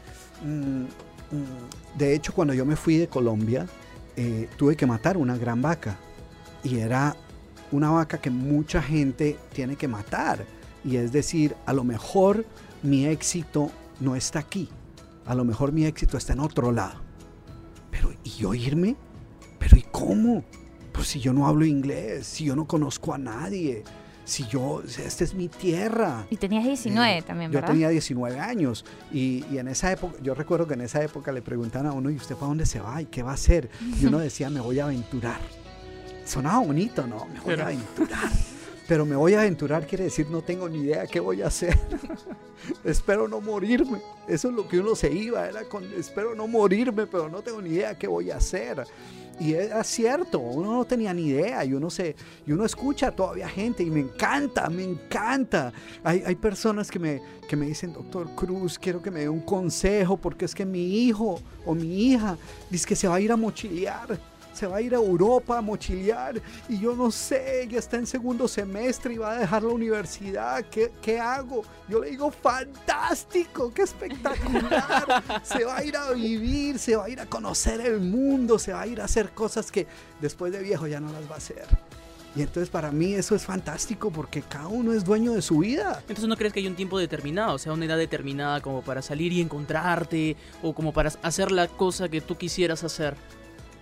mm, 0.43 0.81
mm, 0.83 0.88
de 1.97 2.13
hecho, 2.13 2.33
cuando 2.33 2.53
yo 2.53 2.67
me 2.67 2.75
fui 2.75 2.97
de 2.97 3.07
Colombia, 3.07 3.65
eh, 4.15 4.47
tuve 4.57 4.75
que 4.75 4.85
matar 4.85 5.17
una 5.17 5.35
gran 5.38 5.59
vaca. 5.59 5.95
Y 6.63 6.77
era 6.77 7.15
una 7.71 7.89
vaca 7.89 8.19
que 8.19 8.29
mucha 8.29 8.81
gente 8.81 9.37
tiene 9.53 9.75
que 9.75 9.87
matar. 9.87 10.45
Y 10.83 10.97
es 10.97 11.11
decir, 11.11 11.55
a 11.65 11.73
lo 11.73 11.83
mejor 11.83 12.45
mi 12.83 13.05
éxito 13.05 13.71
no 13.99 14.15
está 14.15 14.39
aquí. 14.39 14.69
A 15.25 15.35
lo 15.35 15.45
mejor 15.45 15.71
mi 15.71 15.85
éxito 15.85 16.17
está 16.17 16.33
en 16.33 16.39
otro 16.39 16.71
lado. 16.71 16.99
Pero, 17.91 18.11
¿y 18.23 18.29
yo 18.31 18.53
irme? 18.53 18.95
¿Pero 19.59 19.77
y 19.77 19.83
cómo? 19.91 20.43
Pues 20.91 21.07
si 21.07 21.19
yo 21.19 21.33
no 21.33 21.47
hablo 21.47 21.65
inglés, 21.65 22.25
si 22.25 22.45
yo 22.45 22.55
no 22.55 22.65
conozco 22.65 23.13
a 23.13 23.17
nadie, 23.17 23.83
si 24.25 24.45
yo, 24.47 24.81
esta 24.83 25.23
es 25.23 25.33
mi 25.33 25.47
tierra. 25.47 26.25
Y 26.29 26.37
tenías 26.37 26.63
19 26.65 27.17
Eh, 27.17 27.21
también, 27.21 27.51
Yo 27.51 27.55
¿verdad? 27.55 27.69
tenía 27.73 27.89
19 27.89 28.39
años 28.39 28.83
y, 29.11 29.45
y 29.51 29.57
en 29.59 29.67
esa 29.67 29.91
época, 29.91 30.15
yo 30.21 30.33
recuerdo 30.33 30.67
que 30.67 30.73
en 30.73 30.81
esa 30.81 31.03
época 31.03 31.31
le 31.31 31.41
preguntaban 31.41 31.87
a 31.87 31.93
uno, 31.93 32.09
¿y 32.09 32.15
usted 32.15 32.35
para 32.35 32.47
dónde 32.47 32.65
se 32.65 32.79
va? 32.79 33.01
¿Y 33.01 33.05
qué 33.05 33.23
va 33.23 33.31
a 33.31 33.33
hacer? 33.35 33.69
Y 34.01 34.05
uno 34.05 34.17
decía, 34.19 34.49
me 34.49 34.59
voy 34.59 34.79
a 34.79 34.85
aventurar. 34.85 35.39
Sonaba 36.31 36.59
bonito, 36.59 37.05
¿no? 37.05 37.25
Me 37.25 37.39
voy 37.41 37.45
Pero- 37.47 37.63
a 37.63 37.65
aventurar. 37.65 38.29
Pero 38.88 39.05
me 39.05 39.15
voy 39.17 39.33
a 39.33 39.41
aventurar 39.41 39.85
quiere 39.85 40.05
decir 40.05 40.29
no 40.29 40.41
tengo 40.41 40.67
ni 40.69 40.79
idea 40.79 41.05
qué 41.07 41.19
voy 41.19 41.41
a 41.41 41.47
hacer. 41.47 41.77
espero 42.85 43.27
no 43.27 43.41
morirme. 43.41 44.01
Eso 44.29 44.47
es 44.50 44.53
lo 44.53 44.65
que 44.67 44.79
uno 44.79 44.95
se 44.95 45.11
iba, 45.11 45.45
era 45.47 45.65
con 45.65 45.83
espero 45.97 46.33
no 46.33 46.47
morirme, 46.47 47.05
pero 47.05 47.27
no 47.27 47.41
tengo 47.41 47.61
ni 47.61 47.71
idea 47.71 47.97
qué 47.97 48.07
voy 48.07 48.31
a 48.31 48.38
hacer. 48.38 48.83
Y 49.39 49.53
era 49.53 49.83
cierto, 49.83 50.39
uno 50.39 50.71
no 50.73 50.85
tenía 50.85 51.13
ni 51.13 51.27
idea 51.27 51.65
y 51.65 51.73
uno, 51.73 51.89
se, 51.89 52.15
y 52.45 52.51
uno 52.51 52.63
escucha 52.63 53.11
todavía 53.11 53.50
gente 53.50 53.83
y 53.83 53.89
me 53.89 54.00
encanta, 54.01 54.69
me 54.69 54.83
encanta. 54.83 55.73
Hay, 56.03 56.23
hay 56.25 56.35
personas 56.35 56.89
que 56.91 57.00
me, 57.00 57.21
que 57.50 57.55
me 57.57 57.65
dicen, 57.65 57.91
doctor 57.91 58.29
Cruz, 58.35 58.77
quiero 58.79 59.01
que 59.01 59.11
me 59.11 59.21
dé 59.21 59.29
un 59.29 59.41
consejo 59.41 60.15
porque 60.15 60.45
es 60.45 60.55
que 60.55 60.65
mi 60.65 61.05
hijo 61.05 61.41
o 61.65 61.73
mi 61.75 62.07
hija 62.11 62.38
dice 62.69 62.85
que 62.88 62.95
se 62.95 63.07
va 63.07 63.15
a 63.15 63.19
ir 63.19 63.31
a 63.31 63.35
mochilear. 63.38 64.30
Se 64.53 64.67
va 64.67 64.77
a 64.77 64.81
ir 64.81 64.93
a 64.93 64.98
Europa 64.98 65.58
a 65.58 65.62
mochilear 65.62 66.41
y 66.67 66.79
yo 66.79 66.96
no 66.96 67.12
sé, 67.12 67.67
ya 67.70 67.79
está 67.79 67.98
en 67.98 68.05
segundo 68.05 68.48
semestre 68.48 69.13
y 69.13 69.17
va 69.17 69.31
a 69.31 69.39
dejar 69.39 69.63
la 69.63 69.70
universidad. 69.70 70.63
¿Qué, 70.70 70.91
qué 71.01 71.20
hago? 71.20 71.63
Yo 71.88 72.01
le 72.01 72.12
digo, 72.12 72.31
fantástico, 72.31 73.72
qué 73.74 73.84
espectacular. 73.84 75.24
se 75.43 75.63
va 75.63 75.77
a 75.77 75.84
ir 75.84 75.96
a 75.96 76.12
vivir, 76.12 76.79
se 76.79 76.96
va 76.96 77.05
a 77.05 77.10
ir 77.10 77.20
a 77.20 77.25
conocer 77.25 77.81
el 77.81 78.00
mundo, 78.00 78.60
se 78.60 78.74
va 78.74 78.81
a 78.81 78.88
ir 78.88 79.01
a 79.01 79.05
hacer 79.05 79.31
cosas 79.31 79.72
que 79.72 79.88
después 80.20 80.51
de 80.51 80.62
viejo 80.62 80.88
ya 80.88 81.00
no 81.00 81.12
las 81.12 81.29
va 81.29 81.36
a 81.36 81.38
hacer. 81.38 81.67
Y 82.36 82.41
entonces 82.41 82.70
para 82.70 82.91
mí 82.91 83.13
eso 83.13 83.36
es 83.36 83.43
fantástico 83.43 84.10
porque 84.10 84.41
cada 84.41 84.67
uno 84.67 84.93
es 84.93 85.03
dueño 85.03 85.34
de 85.34 85.41
su 85.41 85.60
vida. 85.60 85.98
Entonces 86.01 86.27
no 86.27 86.38
crees 86.38 86.53
que 86.53 86.62
hay 86.62 86.67
un 86.67 86.75
tiempo 86.75 86.98
determinado, 86.98 87.55
o 87.55 87.58
sea, 87.58 87.74
una 87.74 87.86
edad 87.86 87.98
determinada 87.98 88.62
como 88.62 88.81
para 88.81 89.01
salir 89.01 89.34
y 89.34 89.41
encontrarte 89.41 90.38
o 90.63 90.74
como 90.74 90.93
para 90.93 91.12
hacer 91.24 91.51
la 91.51 91.67
cosa 91.67 92.08
que 92.08 92.22
tú 92.22 92.38
quisieras 92.38 92.84
hacer. 92.84 93.15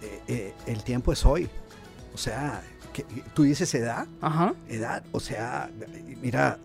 Eh, 0.01 0.21
eh, 0.27 0.53
el 0.67 0.83
tiempo 0.83 1.11
es 1.13 1.25
hoy. 1.25 1.49
O 2.13 2.17
sea, 2.17 2.61
que- 2.93 3.05
tú 3.33 3.43
dices 3.43 3.73
edad, 3.75 4.07
Ajá. 4.21 4.53
edad, 4.67 5.03
o 5.11 5.19
sea, 5.19 5.69
mira, 6.21 6.57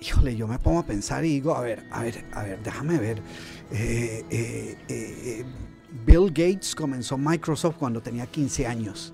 híjole, 0.00 0.36
yo 0.36 0.46
me 0.48 0.58
pongo 0.58 0.80
a 0.80 0.84
pensar 0.86 1.24
y 1.24 1.28
digo, 1.34 1.54
a 1.54 1.60
ver, 1.60 1.84
a 1.90 2.02
ver, 2.02 2.24
a 2.32 2.42
ver, 2.42 2.62
déjame 2.62 2.98
ver. 2.98 3.22
Eh, 3.72 5.44
Bill 6.06 6.28
Gates 6.28 6.74
comenzó 6.74 7.18
Microsoft 7.18 7.76
cuando 7.78 8.00
tenía 8.00 8.26
15 8.26 8.66
años. 8.66 9.12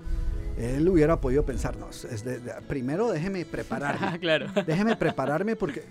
Él 0.57 0.87
hubiera 0.89 1.19
podido 1.21 1.45
pensar, 1.45 1.77
no, 1.77 1.89
es 1.89 2.23
de- 2.23 2.39
de- 2.39 2.53
primero 2.67 3.11
déjeme 3.11 3.45
prepararme. 3.45 4.19
claro. 4.19 4.47
Déjeme 4.65 4.95
prepararme 4.95 5.55
porque... 5.55 5.83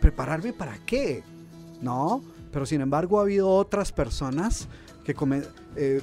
¿Prepararme 0.00 0.52
para 0.52 0.78
qué? 0.86 1.22
No, 1.82 2.22
pero 2.52 2.64
sin 2.64 2.80
embargo 2.80 3.18
ha 3.18 3.22
habido 3.22 3.48
otras 3.50 3.90
personas 3.92 4.68
que 5.08 5.14
comen... 5.14 5.42
eh, 5.74 6.02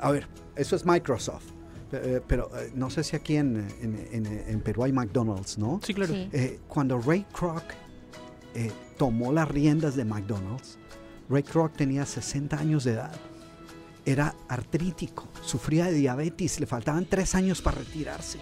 a 0.00 0.10
ver, 0.10 0.26
eso 0.56 0.74
es 0.74 0.84
Microsoft. 0.84 1.44
eh, 1.92 2.20
pero 2.26 2.50
eh, 2.58 2.72
no 2.74 2.90
sé 2.90 3.04
si 3.04 3.14
aquí 3.14 3.36
en, 3.36 3.56
en- 3.80 4.08
en- 4.10 4.44
en 4.48 4.60
Perú 4.60 4.82
hay 4.82 4.90
McDonald's, 4.92 5.56
¿no? 5.56 5.78
Sí, 5.84 5.94
claro. 5.94 6.12
Sí. 6.12 6.28
Eh, 6.32 6.58
cuando 6.66 7.00
Ray 7.00 7.24
Kroc 7.32 7.62
eh, 8.56 8.72
tomó 8.98 9.32
las 9.32 9.46
riendas 9.48 9.94
de 9.94 10.04
McDonald's, 10.04 10.78
Ray 11.28 11.44
Kroc 11.44 11.76
tenía 11.76 12.04
60 12.04 12.58
años 12.58 12.82
de 12.82 12.94
edad. 12.94 13.12
Era 14.04 14.34
artrítico, 14.48 15.28
sufría 15.42 15.84
de 15.86 15.92
diabetes, 15.92 16.58
le 16.58 16.66
faltaban 16.66 17.06
tres 17.06 17.36
años 17.36 17.62
para 17.62 17.78
retirarse. 17.78 18.38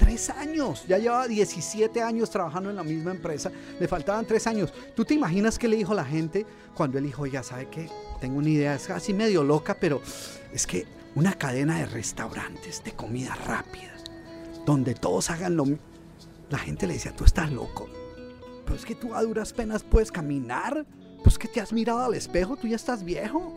Tres 0.00 0.30
años, 0.30 0.84
ya 0.88 0.96
llevaba 0.96 1.28
17 1.28 2.02
años 2.02 2.30
trabajando 2.30 2.70
en 2.70 2.76
la 2.76 2.82
misma 2.82 3.10
empresa, 3.10 3.52
le 3.78 3.86
faltaban 3.86 4.24
tres 4.24 4.46
años. 4.46 4.72
¿Tú 4.96 5.04
te 5.04 5.12
imaginas 5.12 5.58
qué 5.58 5.68
le 5.68 5.76
dijo 5.76 5.92
la 5.92 6.06
gente 6.06 6.46
cuando 6.74 6.96
él 6.96 7.04
dijo, 7.04 7.26
ya 7.26 7.42
sabe 7.42 7.68
qué? 7.68 7.86
Tengo 8.18 8.38
una 8.38 8.48
idea, 8.48 8.74
es 8.74 8.88
así 8.88 9.12
medio 9.12 9.44
loca, 9.44 9.76
pero 9.78 10.00
es 10.54 10.66
que 10.66 10.86
una 11.14 11.34
cadena 11.34 11.78
de 11.78 11.86
restaurantes 11.86 12.82
de 12.82 12.92
comida 12.92 13.34
rápida, 13.34 13.92
donde 14.64 14.94
todos 14.94 15.28
hagan 15.28 15.56
lo 15.56 15.66
mismo. 15.66 15.84
La 16.48 16.58
gente 16.58 16.86
le 16.86 16.94
decía, 16.94 17.14
tú 17.14 17.24
estás 17.24 17.52
loco. 17.52 17.88
Pero 18.64 18.76
es 18.76 18.84
que 18.86 18.94
tú 18.94 19.14
a 19.14 19.22
duras 19.22 19.52
penas 19.52 19.82
puedes 19.82 20.10
caminar. 20.10 20.86
Pues 21.22 21.36
que 21.38 21.46
te 21.46 21.60
has 21.60 21.72
mirado 21.72 22.00
al 22.00 22.14
espejo, 22.14 22.56
tú 22.56 22.66
ya 22.66 22.76
estás 22.76 23.04
viejo. 23.04 23.52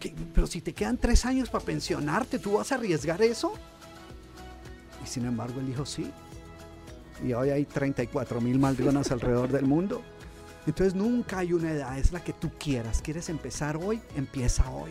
¿Qué? 0.00 0.12
Pero 0.34 0.46
si 0.46 0.60
te 0.60 0.72
quedan 0.72 0.98
tres 0.98 1.24
años 1.24 1.48
para 1.48 1.64
pensionarte, 1.64 2.38
¿tú 2.38 2.54
vas 2.54 2.72
a 2.72 2.74
arriesgar 2.74 3.22
eso? 3.22 3.54
Y 5.02 5.06
sin 5.06 5.24
embargo, 5.24 5.60
él 5.60 5.66
dijo 5.66 5.86
sí. 5.86 6.10
Y 7.24 7.32
hoy 7.32 7.50
hay 7.50 7.64
34 7.64 8.40
mil 8.40 8.58
McDonald's 8.58 9.10
alrededor 9.10 9.50
del 9.50 9.64
mundo. 9.64 10.02
Entonces 10.66 10.94
nunca 10.94 11.38
hay 11.38 11.52
una 11.52 11.72
edad, 11.72 11.98
es 11.98 12.12
la 12.12 12.22
que 12.22 12.32
tú 12.32 12.50
quieras. 12.58 13.00
¿Quieres 13.02 13.28
empezar 13.28 13.76
hoy? 13.76 14.02
Empieza 14.16 14.70
hoy. 14.70 14.90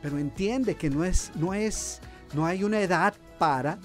Pero 0.00 0.18
entiende 0.18 0.76
que 0.76 0.90
no 0.90 1.04
es, 1.04 1.30
no 1.36 1.54
es 1.54 2.00
No 2.34 2.46
hay 2.46 2.64
una 2.64 2.80
edad 2.80 3.14
para. 3.38 3.78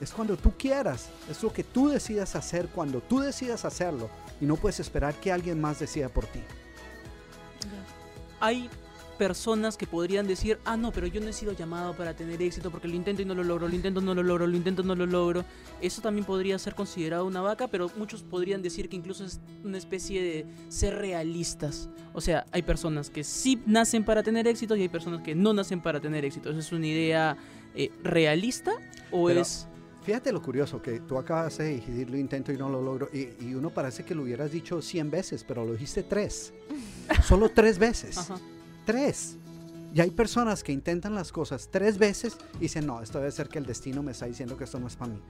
Es 0.00 0.12
cuando 0.12 0.36
tú 0.36 0.52
quieras. 0.56 1.08
Es 1.28 1.42
lo 1.42 1.52
que 1.52 1.64
tú 1.64 1.88
decidas 1.88 2.36
hacer 2.36 2.68
cuando 2.68 3.00
tú 3.00 3.20
decidas 3.20 3.64
hacerlo. 3.64 4.08
Y 4.40 4.46
no 4.46 4.56
puedes 4.56 4.80
esperar 4.80 5.14
que 5.14 5.32
alguien 5.32 5.60
más 5.60 5.80
decida 5.80 6.08
por 6.08 6.26
ti. 6.26 6.40
Hay 8.38 8.70
personas 9.20 9.76
que 9.76 9.86
podrían 9.86 10.26
decir, 10.26 10.58
ah, 10.64 10.78
no, 10.78 10.92
pero 10.92 11.06
yo 11.06 11.20
no 11.20 11.28
he 11.28 11.34
sido 11.34 11.52
llamado 11.52 11.94
para 11.94 12.16
tener 12.16 12.40
éxito 12.40 12.70
porque 12.70 12.88
lo 12.88 12.94
intento 12.94 13.20
y 13.20 13.26
no 13.26 13.34
lo 13.34 13.44
logro, 13.44 13.68
lo 13.68 13.74
intento, 13.74 14.00
no 14.00 14.14
lo 14.14 14.22
logro, 14.22 14.46
lo 14.46 14.56
intento, 14.56 14.82
no 14.82 14.94
lo 14.94 15.04
logro. 15.04 15.44
Eso 15.82 16.00
también 16.00 16.24
podría 16.24 16.58
ser 16.58 16.74
considerado 16.74 17.26
una 17.26 17.42
vaca, 17.42 17.68
pero 17.68 17.90
muchos 17.98 18.22
podrían 18.22 18.62
decir 18.62 18.88
que 18.88 18.96
incluso 18.96 19.26
es 19.26 19.38
una 19.62 19.76
especie 19.76 20.22
de 20.22 20.46
ser 20.70 20.94
realistas. 20.96 21.90
O 22.14 22.22
sea, 22.22 22.46
hay 22.50 22.62
personas 22.62 23.10
que 23.10 23.22
sí 23.22 23.60
nacen 23.66 24.06
para 24.06 24.22
tener 24.22 24.48
éxito 24.48 24.74
y 24.74 24.80
hay 24.80 24.88
personas 24.88 25.20
que 25.20 25.34
no 25.34 25.52
nacen 25.52 25.82
para 25.82 26.00
tener 26.00 26.24
éxito. 26.24 26.48
¿Esa 26.48 26.60
es 26.60 26.72
una 26.72 26.86
idea 26.86 27.36
eh, 27.74 27.90
realista 28.02 28.72
o 29.10 29.26
Pero- 29.26 29.42
es... 29.42 29.66
Fíjate 30.02 30.32
lo 30.32 30.40
curioso, 30.40 30.80
que 30.80 31.00
tú 31.00 31.18
acabas 31.18 31.58
de 31.58 31.74
decir 31.76 32.08
lo 32.08 32.16
intento 32.16 32.50
y 32.52 32.56
no 32.56 32.70
lo 32.70 32.80
logro. 32.80 33.10
Y, 33.12 33.28
y 33.44 33.52
uno 33.54 33.68
parece 33.68 34.02
que 34.02 34.14
lo 34.14 34.22
hubieras 34.22 34.50
dicho 34.50 34.80
100 34.80 35.10
veces, 35.10 35.44
pero 35.46 35.66
lo 35.66 35.72
dijiste 35.74 36.02
tres. 36.04 36.54
Solo 37.22 37.50
tres 37.50 37.78
veces. 37.78 38.16
Ajá. 38.16 38.38
Tres. 38.84 39.36
Y 39.92 40.00
hay 40.00 40.10
personas 40.10 40.62
que 40.62 40.72
intentan 40.72 41.14
las 41.14 41.32
cosas 41.32 41.68
tres 41.70 41.98
veces 41.98 42.36
y 42.56 42.60
dicen, 42.60 42.86
no, 42.86 43.02
esto 43.02 43.18
debe 43.18 43.32
ser 43.32 43.48
que 43.48 43.58
el 43.58 43.66
destino 43.66 44.02
me 44.02 44.12
está 44.12 44.26
diciendo 44.26 44.56
que 44.56 44.64
esto 44.64 44.78
no 44.78 44.86
es 44.86 44.96
para 44.96 45.12
mí. 45.12 45.20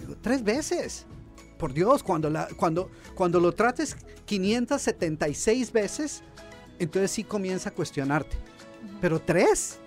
Digo, 0.00 0.16
tres 0.20 0.42
veces. 0.42 1.06
Por 1.58 1.72
Dios, 1.72 2.02
cuando, 2.02 2.28
la, 2.28 2.48
cuando, 2.56 2.90
cuando 3.14 3.38
lo 3.38 3.52
trates 3.52 3.96
576 4.24 5.70
veces, 5.72 6.22
entonces 6.80 7.12
sí 7.12 7.22
comienza 7.22 7.68
a 7.68 7.72
cuestionarte. 7.72 8.36
Pero 9.00 9.20
tres. 9.20 9.78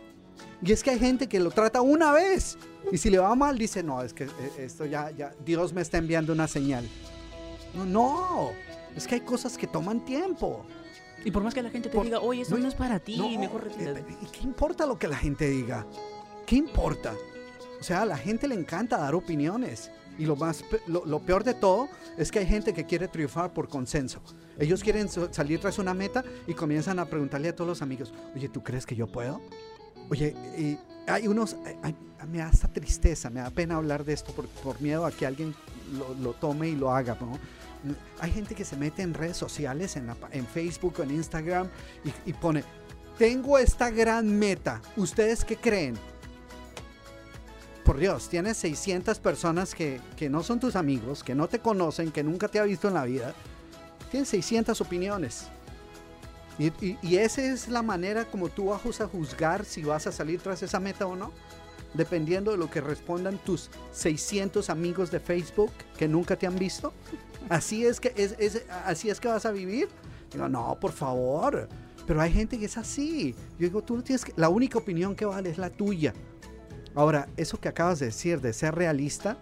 Y 0.61 0.71
es 0.71 0.81
que 0.81 0.91
hay 0.91 0.99
gente 0.99 1.27
que 1.27 1.39
lo 1.39 1.51
trata 1.51 1.81
una 1.81 2.13
vez. 2.13 2.57
Y 2.91 2.97
si 2.97 3.09
le 3.09 3.17
va 3.17 3.35
mal, 3.35 3.57
dice, 3.57 3.83
no, 3.83 4.01
es 4.01 4.13
que 4.13 4.23
eh, 4.23 4.29
esto 4.59 4.85
ya, 4.85 5.11
ya, 5.11 5.33
Dios 5.43 5.73
me 5.73 5.81
está 5.81 5.97
enviando 5.97 6.31
una 6.31 6.47
señal. 6.47 6.87
No, 7.75 7.85
no. 7.85 8.51
Es 8.95 9.05
que 9.07 9.15
hay 9.15 9.21
cosas 9.21 9.57
que 9.57 9.67
toman 9.67 10.05
tiempo. 10.05 10.65
Y 11.25 11.31
por 11.31 11.43
más 11.43 11.53
que 11.53 11.61
la 11.61 11.69
gente 11.69 11.89
te 11.89 11.95
Por- 11.95 12.05
diga, 12.05 12.19
oye, 12.19 12.41
eso 12.43 12.55
no, 12.55 12.61
no, 12.61 12.67
es 12.69 12.75
para 12.75 12.99
ti, 12.99 13.17
No, 13.17 13.27
mejor 13.37 13.61
eh, 13.65 13.69
retírate. 13.69 13.99
eh, 14.01 14.17
¿Y 14.21 14.25
qué 14.27 14.43
importa 14.43 14.85
lo 14.85 14.97
que 14.97 15.07
la 15.09 15.17
gente 15.17 15.49
diga? 15.49 15.85
¿Qué 16.45 16.55
importa? 16.55 17.13
O 17.79 17.83
sea, 17.83 18.03
a 18.03 18.05
la 18.05 18.17
gente 18.17 18.47
le 18.47 18.55
encanta 18.55 18.97
dar 18.97 19.13
opiniones. 19.15 19.91
Y 20.17 20.25
lo, 20.25 20.37
más, 20.37 20.63
lo, 20.87 21.05
lo 21.05 21.19
peor 21.19 21.43
de 21.43 21.53
todo 21.55 21.89
es 22.17 22.31
que 22.31 22.39
hay 22.39 22.45
gente 22.47 22.73
que 22.73 22.85
quiere 22.85 23.09
triunfar 23.09 23.51
por 23.53 23.67
consenso. 23.67 24.21
Ellos 24.57 24.81
quieren 24.81 25.09
so- 25.09 25.27
salir 25.33 25.59
tras 25.59 25.77
una 25.79 25.93
meta 25.93 26.23
y 26.47 26.53
comienzan 26.53 26.99
a 26.99 27.05
preguntarle 27.05 27.49
a 27.49 27.55
todos 27.55 27.67
los 27.67 27.81
amigos, 27.81 28.13
oye, 28.33 28.47
¿tú 28.47 28.63
crees 28.63 28.85
que 28.85 28.95
yo 28.95 29.07
puedo? 29.07 29.41
Oye, 30.09 30.33
y 30.57 30.77
hay 31.09 31.27
unos, 31.27 31.57
ay, 31.65 31.75
ay, 31.83 32.27
me 32.29 32.37
da 32.37 32.49
esta 32.49 32.67
tristeza, 32.69 33.29
me 33.29 33.41
da 33.41 33.49
pena 33.49 33.75
hablar 33.75 34.05
de 34.05 34.13
esto 34.13 34.31
por, 34.31 34.45
por 34.47 34.79
miedo 34.79 35.05
a 35.05 35.11
que 35.11 35.25
alguien 35.25 35.53
lo, 35.97 36.13
lo 36.23 36.33
tome 36.33 36.69
y 36.69 36.75
lo 36.75 36.91
haga. 36.91 37.17
¿no? 37.19 37.37
Hay 38.19 38.31
gente 38.31 38.55
que 38.55 38.65
se 38.65 38.75
mete 38.75 39.01
en 39.01 39.13
redes 39.13 39.37
sociales, 39.37 39.95
en, 39.95 40.07
la 40.07 40.17
en 40.31 40.45
Facebook 40.45 40.95
en 40.99 41.11
Instagram 41.11 41.69
y, 42.03 42.29
y 42.29 42.33
pone, 42.33 42.63
tengo 43.17 43.57
esta 43.57 43.89
gran 43.89 44.37
meta, 44.37 44.81
¿ustedes 44.97 45.45
qué 45.45 45.55
creen? 45.55 45.95
Por 47.85 47.97
Dios, 47.97 48.29
tienes 48.29 48.57
600 48.57 49.19
personas 49.19 49.75
que, 49.75 50.01
que 50.17 50.29
no 50.29 50.43
son 50.43 50.59
tus 50.59 50.75
amigos, 50.75 51.23
que 51.23 51.35
no 51.35 51.47
te 51.47 51.59
conocen, 51.59 52.11
que 52.11 52.23
nunca 52.23 52.47
te 52.47 52.59
ha 52.59 52.63
visto 52.63 52.87
en 52.87 52.95
la 52.95 53.05
vida. 53.05 53.33
Tienes 54.09 54.27
600 54.29 54.81
opiniones. 54.81 55.45
Y, 56.57 56.67
y, 56.83 56.97
y 57.01 57.17
esa 57.17 57.43
es 57.43 57.67
la 57.67 57.83
manera 57.83 58.25
como 58.25 58.49
tú 58.49 58.67
vas 58.67 59.01
a 59.01 59.07
juzgar 59.07 59.65
si 59.65 59.83
vas 59.83 60.07
a 60.07 60.11
salir 60.11 60.41
tras 60.41 60.63
esa 60.63 60.79
meta 60.79 61.05
o 61.05 61.15
no. 61.15 61.31
Dependiendo 61.95 62.51
de 62.51 62.57
lo 62.57 62.69
que 62.69 62.81
respondan 62.81 63.37
tus 63.39 63.69
600 63.91 64.69
amigos 64.69 65.11
de 65.11 65.19
Facebook 65.19 65.71
que 65.97 66.07
nunca 66.07 66.35
te 66.35 66.45
han 66.47 66.57
visto. 66.57 66.93
Así 67.49 67.85
es 67.85 67.99
que, 67.99 68.13
es, 68.15 68.35
es- 68.39 68.63
así 68.85 69.09
es 69.09 69.19
que 69.19 69.27
vas 69.27 69.45
a 69.45 69.51
vivir. 69.51 69.87
Digo, 70.31 70.49
no, 70.49 70.77
por 70.79 70.91
favor. 70.91 71.69
Pero 72.05 72.21
hay 72.21 72.31
gente 72.31 72.59
que 72.59 72.65
es 72.65 72.77
así. 72.77 73.33
Yo 73.57 73.67
digo, 73.67 73.81
tú 73.81 73.95
no 73.97 74.03
tienes 74.03 74.25
que... 74.25 74.33
La 74.35 74.49
única 74.49 74.77
opinión 74.77 75.15
que 75.15 75.25
vale 75.25 75.49
es 75.49 75.57
la 75.57 75.69
tuya. 75.69 76.13
Ahora, 76.93 77.27
eso 77.37 77.59
que 77.59 77.67
acabas 77.69 77.99
de 77.99 78.07
decir, 78.07 78.41
de 78.41 78.53
ser 78.53 78.75
realista, 78.75 79.37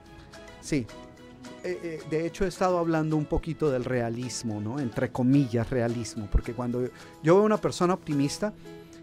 sí. 0.61 0.85
Eh, 1.63 1.79
eh, 1.83 1.99
de 2.09 2.25
hecho, 2.25 2.45
he 2.45 2.47
estado 2.47 2.77
hablando 2.77 3.15
un 3.15 3.25
poquito 3.25 3.69
del 3.71 3.85
realismo, 3.85 4.59
¿no? 4.61 4.79
Entre 4.79 5.11
comillas, 5.11 5.69
realismo. 5.69 6.27
Porque 6.31 6.53
cuando 6.53 6.83
yo 7.21 7.35
veo 7.35 7.43
una 7.43 7.57
persona 7.57 7.93
optimista 7.93 8.53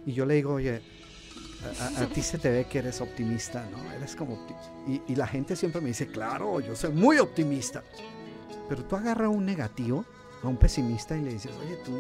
y 0.07 0.13
yo 0.13 0.27
le 0.27 0.35
digo, 0.35 0.55
oye, 0.55 0.83
a, 1.81 2.01
a- 2.01 2.05
a 2.05 2.07
ti 2.09 2.23
se 2.23 2.39
te 2.39 2.51
ve 2.51 2.65
que 2.67 2.79
eres 2.79 3.01
optimista, 3.01 3.65
¿no? 3.71 3.93
Eres 3.93 4.17
como... 4.17 4.37
opti-". 4.37 4.55
Y, 5.07 5.13
y 5.13 5.17
la 5.17 5.27
gente 5.27 5.57
siempre 5.57 5.81
me 5.81 5.89
dice, 5.89 6.07
claro, 6.07 6.61
yo 6.61 6.75
soy 6.77 6.93
muy 6.93 7.19
optimista. 7.19 7.83
Pero 8.69 8.85
tú 8.85 8.97
agarras 8.97 9.27
a 9.27 9.31
un 9.31 9.45
negativo, 9.45 10.05
a 10.43 10.49
un 10.49 10.57
pesimista 10.57 11.17
y 11.17 11.23
le 11.23 11.33
dices, 11.33 11.53
oye, 11.65 11.77
tú, 11.85 11.99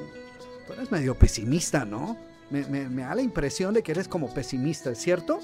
tú 0.66 0.72
eres 0.72 0.90
medio 0.90 1.14
pesimista, 1.18 1.84
¿no? 1.84 2.16
Me, 2.50 2.64
me- 2.66 2.88
me 2.88 3.02
da 3.02 3.14
la 3.14 3.22
impresión 3.22 3.74
de 3.74 3.82
que 3.82 3.92
eres 3.92 4.08
como 4.08 4.32
pesimista, 4.32 4.90
¿es 4.90 4.98
cierto? 4.98 5.40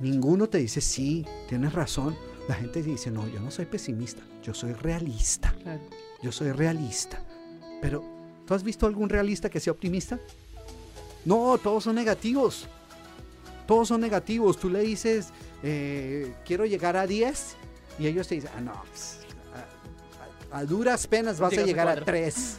Ninguno 0.00 0.48
te 0.48 0.58
dice, 0.58 0.80
sí, 0.80 1.26
tienes 1.48 1.72
razón. 1.72 2.16
La 2.48 2.54
gente 2.54 2.82
dice, 2.82 3.10
no, 3.10 3.28
yo 3.28 3.38
no 3.40 3.50
soy 3.50 3.66
pesimista, 3.66 4.22
yo 4.42 4.54
soy 4.54 4.72
realista. 4.72 5.52
Claro. 5.62 5.80
Yo 6.22 6.32
soy 6.32 6.52
realista. 6.52 7.22
Pero, 7.82 8.02
¿tú 8.46 8.54
has 8.54 8.62
visto 8.62 8.86
algún 8.86 9.08
realista 9.08 9.48
que 9.50 9.60
sea 9.60 9.72
optimista? 9.72 10.18
No, 11.24 11.58
todos 11.58 11.84
son 11.84 11.94
negativos. 11.96 12.66
Todos 13.70 13.86
son 13.86 14.00
negativos. 14.00 14.58
Tú 14.58 14.68
le 14.68 14.80
dices, 14.80 15.28
eh, 15.62 16.34
quiero 16.44 16.66
llegar 16.66 16.96
a 16.96 17.06
10 17.06 17.54
y 18.00 18.08
ellos 18.08 18.26
te 18.26 18.34
dicen, 18.34 18.50
ah, 18.56 18.60
no, 18.60 18.72
pues, 18.90 19.18
a, 20.50 20.56
a- 20.56 20.58
a 20.58 20.64
duras 20.64 21.06
penas 21.06 21.38
vas 21.38 21.52
a 21.52 21.54
Llegas 21.54 21.64
a 21.64 21.66
llegar 21.68 21.86
a 21.88 21.92
cuatro. 21.92 22.04
3. 22.06 22.56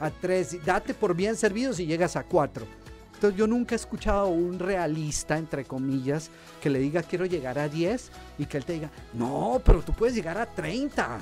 A 0.00 0.10
3. 0.10 0.62
Date 0.66 0.92
por 0.92 1.14
bien 1.14 1.34
servido 1.34 1.72
si 1.72 1.86
llegas 1.86 2.14
a 2.14 2.24
4. 2.24 2.66
Entonces 3.14 3.38
yo 3.38 3.46
nunca 3.46 3.74
he 3.74 3.76
escuchado 3.76 4.20
a 4.20 4.26
un 4.26 4.58
realista, 4.58 5.38
entre 5.38 5.64
comillas, 5.64 6.28
que 6.60 6.68
le 6.68 6.78
diga 6.78 7.02
quiero 7.02 7.24
llegar 7.24 7.58
a 7.58 7.66
10 7.66 8.10
y 8.36 8.44
que 8.44 8.58
él 8.58 8.66
te 8.66 8.74
diga, 8.74 8.90
no, 9.14 9.62
pero 9.64 9.80
tú 9.80 9.94
puedes 9.94 10.14
llegar 10.14 10.36
a 10.36 10.44
30. 10.44 11.20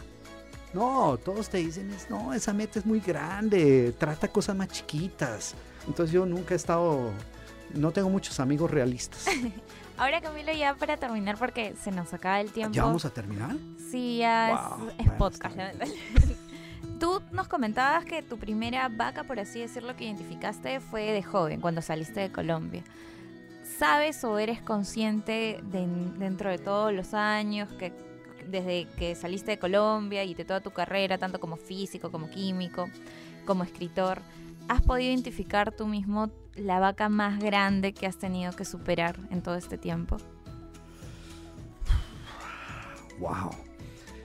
No, 0.75 1.17
todos 1.25 1.49
te 1.49 1.59
dicen, 1.59 1.91
no, 2.11 2.35
esa 2.35 2.53
meta 2.53 2.81
es 2.81 2.87
muy 2.87 2.99
grande, 2.99 3.95
trata 3.97 4.27
cosas 4.27 4.57
más 4.57 4.67
chiquitas. 4.67 5.55
Entonces 5.87 6.13
yo 6.13 6.27
nunca 6.27 6.55
he 6.55 6.57
estado, 6.57 7.11
no 7.75 7.91
tengo 7.93 8.11
muchos 8.11 8.41
amigos 8.41 8.71
realistas. 8.71 9.27
Ahora 9.97 10.21
Camilo 10.21 10.53
ya 10.53 10.75
para 10.75 10.97
terminar 10.97 11.37
porque 11.39 11.75
se 11.83 11.91
nos 11.91 12.15
acaba 12.15 12.41
el 12.41 12.53
tiempo. 12.53 12.75
¿Ya 12.75 12.85
vamos 12.85 13.05
a 13.05 13.11
terminar? 13.11 13.57
Sí, 13.91 14.19
ya 14.19 14.77
Wow, 14.77 14.89
es, 14.89 14.93
es 14.93 14.97
bueno, 14.99 15.19
podcast. 15.19 15.57
Tú 17.01 17.21
nos 17.33 17.49
comentabas 17.49 18.05
que 18.05 18.23
tu 18.23 18.39
primera 18.39 18.89
vaca, 18.89 19.25
por 19.25 19.41
así 19.41 19.61
decirlo, 19.61 19.97
que 19.97 20.05
identificaste 20.05 20.81
fue 20.81 21.13
de 21.13 21.23
joven, 21.23 21.61
cuando 21.61 21.83
saliste 21.83 22.21
de 22.21 22.33
Colombia. 22.33 22.85
¿Sabes 23.79 24.25
o 24.25 24.39
eres 24.39 24.61
consciente 24.61 25.61
de, 25.63 25.87
dentro 26.19 26.51
de 26.51 26.59
todos 26.59 26.93
los 26.93 27.15
años 27.15 27.69
que 27.75 27.93
desde 28.49 28.87
que 28.97 29.15
saliste 29.15 29.53
de 29.53 29.59
Colombia 29.59 30.25
y 30.25 30.35
de 30.35 30.45
toda 30.45 30.61
tu 30.61 30.71
carrera, 30.71 31.19
tanto 31.19 31.39
como 31.39 31.57
físico, 31.57 32.11
como 32.11 32.31
químico, 32.31 32.89
como 33.45 33.63
escritor, 33.63 34.21
has 34.69 34.83
podido 34.83 35.11
identificar 35.11 35.73
tú 35.73 35.87
mismo 35.87 36.31
la 36.59 36.79
vaca 36.81 37.09
más 37.09 37.39
grande 37.41 37.93
que 37.93 38.07
has 38.07 38.17
tenido 38.17 38.53
que 38.53 38.65
superar 38.65 39.17
en 39.31 39.43
todo 39.43 39.55
este 39.57 39.79
tiempo? 39.79 40.17
Wow. 43.19 43.51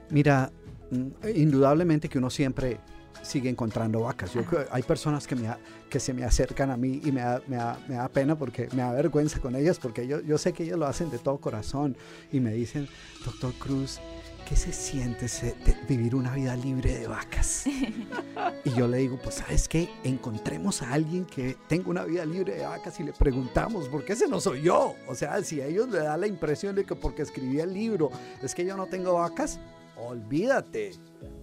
Mira, 0.09 0.51
mm, 0.91 1.07
indudablemente 1.35 2.07
que 2.09 2.17
uno 2.17 2.29
siempre 2.29 2.79
sigue 3.21 3.49
encontrando 3.49 4.01
vacas. 4.01 4.33
Yo, 4.33 4.41
hay 4.69 4.83
personas 4.83 5.25
que, 5.25 5.35
me, 5.35 5.47
que 5.89 5.99
se 5.99 6.13
me 6.13 6.23
acercan 6.25 6.69
a 6.71 6.77
mí 6.77 7.01
y 7.03 7.11
me 7.11 7.21
da, 7.21 7.41
me 7.47 7.55
da- 7.55 7.79
me 7.87 7.95
da 7.95 8.09
pena 8.09 8.35
porque 8.37 8.67
me 8.73 8.81
da 8.81 8.91
vergüenza 8.91 9.39
con 9.39 9.55
ellas 9.55 9.79
porque 9.79 10.05
yo, 10.07 10.19
yo 10.21 10.37
sé 10.37 10.51
que 10.53 10.63
ellos 10.63 10.77
lo 10.77 10.85
hacen 10.85 11.09
de 11.09 11.19
todo 11.19 11.37
corazón 11.37 11.95
y 12.31 12.39
me 12.41 12.51
dicen, 12.51 12.87
doctor 13.25 13.53
Cruz, 13.53 13.99
¿qué 14.47 14.55
se 14.55 14.71
siente 14.73 15.27
se- 15.27 15.55
de 15.65 15.75
vivir 15.87 16.15
una 16.15 16.33
vida 16.33 16.55
libre 16.55 16.97
de 16.99 17.07
vacas? 17.07 17.63
y 18.65 18.69
yo 18.71 18.87
le 18.87 18.97
digo, 18.99 19.17
pues 19.21 19.35
sabes 19.35 19.67
qué, 19.67 19.89
encontremos 20.03 20.81
a 20.81 20.93
alguien 20.93 21.25
que 21.25 21.57
tenga 21.67 21.89
una 21.89 22.03
vida 22.03 22.25
libre 22.25 22.55
de 22.55 22.65
vacas 22.65 22.99
y 22.99 23.03
le 23.03 23.13
preguntamos, 23.13 23.87
porque 23.89 24.13
ese 24.13 24.27
no 24.27 24.39
soy 24.39 24.61
yo. 24.63 24.95
O 25.07 25.15
sea, 25.15 25.41
si 25.43 25.61
a 25.61 25.65
ellos 25.67 25.89
le 25.89 25.99
da 25.99 26.17
la 26.17 26.27
impresión 26.27 26.75
de 26.75 26.83
que 26.85 26.95
porque 26.95 27.21
escribí 27.21 27.59
el 27.59 27.73
libro 27.73 28.09
es 28.41 28.53
que 28.53 28.65
yo 28.65 28.75
no 28.77 28.87
tengo 28.87 29.13
vacas, 29.13 29.59
olvídate. 29.97 30.91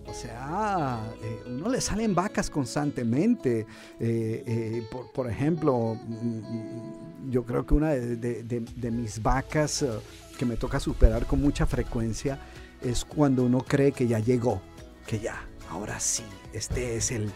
O 0.07 0.13
sea, 0.15 1.01
eh, 1.23 1.43
uno 1.47 1.69
le 1.69 1.81
salen 1.81 2.15
vacas 2.15 2.51
constantemente. 2.51 3.61
Eh, 4.01 4.43
eh, 4.47 4.87
por, 4.91 5.11
por 5.13 5.31
ejemplo, 5.31 5.97
mm, 6.07 7.31
yo 7.31 7.45
creo 7.45 7.65
que 7.65 7.75
una 7.75 7.91
de, 7.91 8.17
de- 8.17 8.43
de- 8.43 8.61
de 8.61 8.91
mis 8.91 9.23
vacas 9.23 9.83
eh, 9.83 9.89
que 10.39 10.45
me 10.47 10.57
toca 10.57 10.81
superar 10.81 11.27
con 11.27 11.41
mucha 11.41 11.65
frecuencia 11.67 12.39
es 12.83 13.05
cuando 13.05 13.45
uno 13.45 13.59
cree 13.61 13.93
que 13.93 14.07
ya 14.07 14.19
llegó, 14.19 14.61
que 15.07 15.19
ya, 15.21 15.45
ahora 15.71 15.99
sí, 16.01 16.25
este 16.53 16.97
es 16.97 17.11
el, 17.11 17.31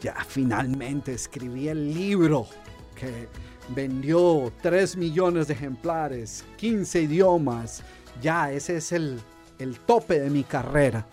ya 0.00 0.14
finalmente 0.26 1.12
escribí 1.14 1.68
el 1.68 1.92
libro, 1.92 2.46
que 2.94 3.28
vendió 3.74 4.52
3 4.62 4.96
millones 4.96 5.46
de 5.48 5.54
ejemplares, 5.54 6.44
15 6.56 7.02
idiomas, 7.02 7.82
ya 8.20 8.50
ese 8.52 8.76
es 8.76 8.92
el, 8.92 9.20
el 9.58 9.78
tope 9.80 10.20
de 10.20 10.30
mi 10.30 10.42
carrera, 10.44 11.06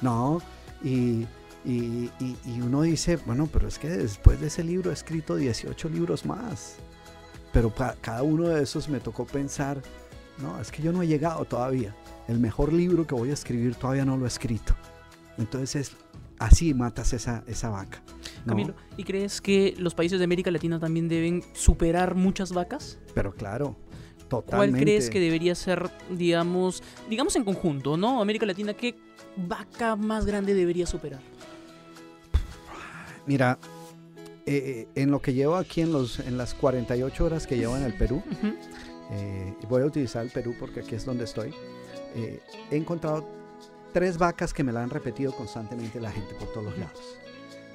¿no? 0.00 0.40
Y, 0.82 1.26
y- 1.64 2.10
y- 2.20 2.36
y 2.44 2.60
uno 2.60 2.82
dice, 2.82 3.16
bueno, 3.24 3.48
pero 3.52 3.66
es 3.68 3.78
que 3.78 3.88
después 3.88 4.40
de 4.40 4.48
ese 4.48 4.62
libro 4.62 4.90
he 4.90 4.94
escrito 4.94 5.36
18 5.36 5.88
libros 5.88 6.26
más. 6.26 6.76
Pero 7.52 7.70
pa- 7.74 7.96
cada 8.00 8.22
uno 8.22 8.48
de 8.48 8.62
esos 8.62 8.88
me 8.88 9.00
tocó 9.00 9.24
pensar, 9.24 9.80
no, 10.38 10.60
es 10.60 10.70
que 10.70 10.82
yo 10.82 10.92
no 10.92 11.02
he 11.02 11.06
llegado 11.06 11.44
todavía. 11.44 11.94
El 12.28 12.38
mejor 12.40 12.72
libro 12.72 13.06
que 13.06 13.14
voy 13.14 13.30
a 13.30 13.34
escribir 13.34 13.74
todavía 13.74 14.04
no 14.04 14.16
lo 14.16 14.24
he 14.24 14.28
escrito. 14.28 14.74
Entonces 15.38 15.76
es, 15.76 15.96
así 16.38 16.74
matas 16.74 17.12
esa, 17.12 17.44
esa 17.46 17.70
vaca. 17.70 18.02
¿no? 18.44 18.50
Camilo, 18.50 18.74
¿y 18.96 19.04
crees 19.04 19.40
que 19.40 19.74
los 19.78 19.94
países 19.94 20.18
de 20.18 20.24
América 20.24 20.50
Latina 20.50 20.78
también 20.78 21.08
deben 21.08 21.42
superar 21.52 22.14
muchas 22.14 22.52
vacas? 22.52 22.98
Pero 23.14 23.32
claro, 23.34 23.76
¿Cuál 24.28 24.42
totalmente. 24.42 24.80
crees 24.80 25.10
que 25.10 25.20
debería 25.20 25.54
ser, 25.54 25.90
digamos, 26.10 26.82
digamos 27.08 27.36
en 27.36 27.44
conjunto, 27.44 27.96
¿no? 27.96 28.20
América 28.20 28.46
Latina, 28.46 28.74
¿qué 28.74 28.94
vaca 29.36 29.96
más 29.96 30.26
grande 30.26 30.54
debería 30.54 30.86
superar? 30.86 31.20
Mira, 33.26 33.58
eh, 34.46 34.88
en 34.94 35.10
lo 35.10 35.22
que 35.22 35.32
llevo 35.32 35.56
aquí 35.56 35.80
en, 35.80 35.92
los, 35.92 36.18
en 36.18 36.36
las 36.36 36.54
48 36.54 37.24
horas 37.24 37.46
que 37.46 37.56
llevo 37.56 37.76
en 37.76 37.84
el 37.84 37.94
Perú. 37.94 38.22
Eh, 39.12 39.54
voy 39.68 39.82
a 39.82 39.86
utilizar 39.86 40.24
el 40.24 40.30
Perú 40.30 40.54
porque 40.58 40.80
aquí 40.80 40.94
es 40.94 41.04
donde 41.04 41.24
estoy, 41.24 41.52
eh, 42.14 42.40
he 42.70 42.76
encontrado 42.76 43.24
tres 43.92 44.18
vacas 44.18 44.52
que 44.52 44.64
me 44.64 44.72
la 44.72 44.82
han 44.82 44.90
repetido 44.90 45.32
constantemente 45.32 46.00
la 46.00 46.10
gente 46.10 46.34
por 46.34 46.48
todos 46.52 46.64
los 46.64 46.78
lados. 46.78 47.18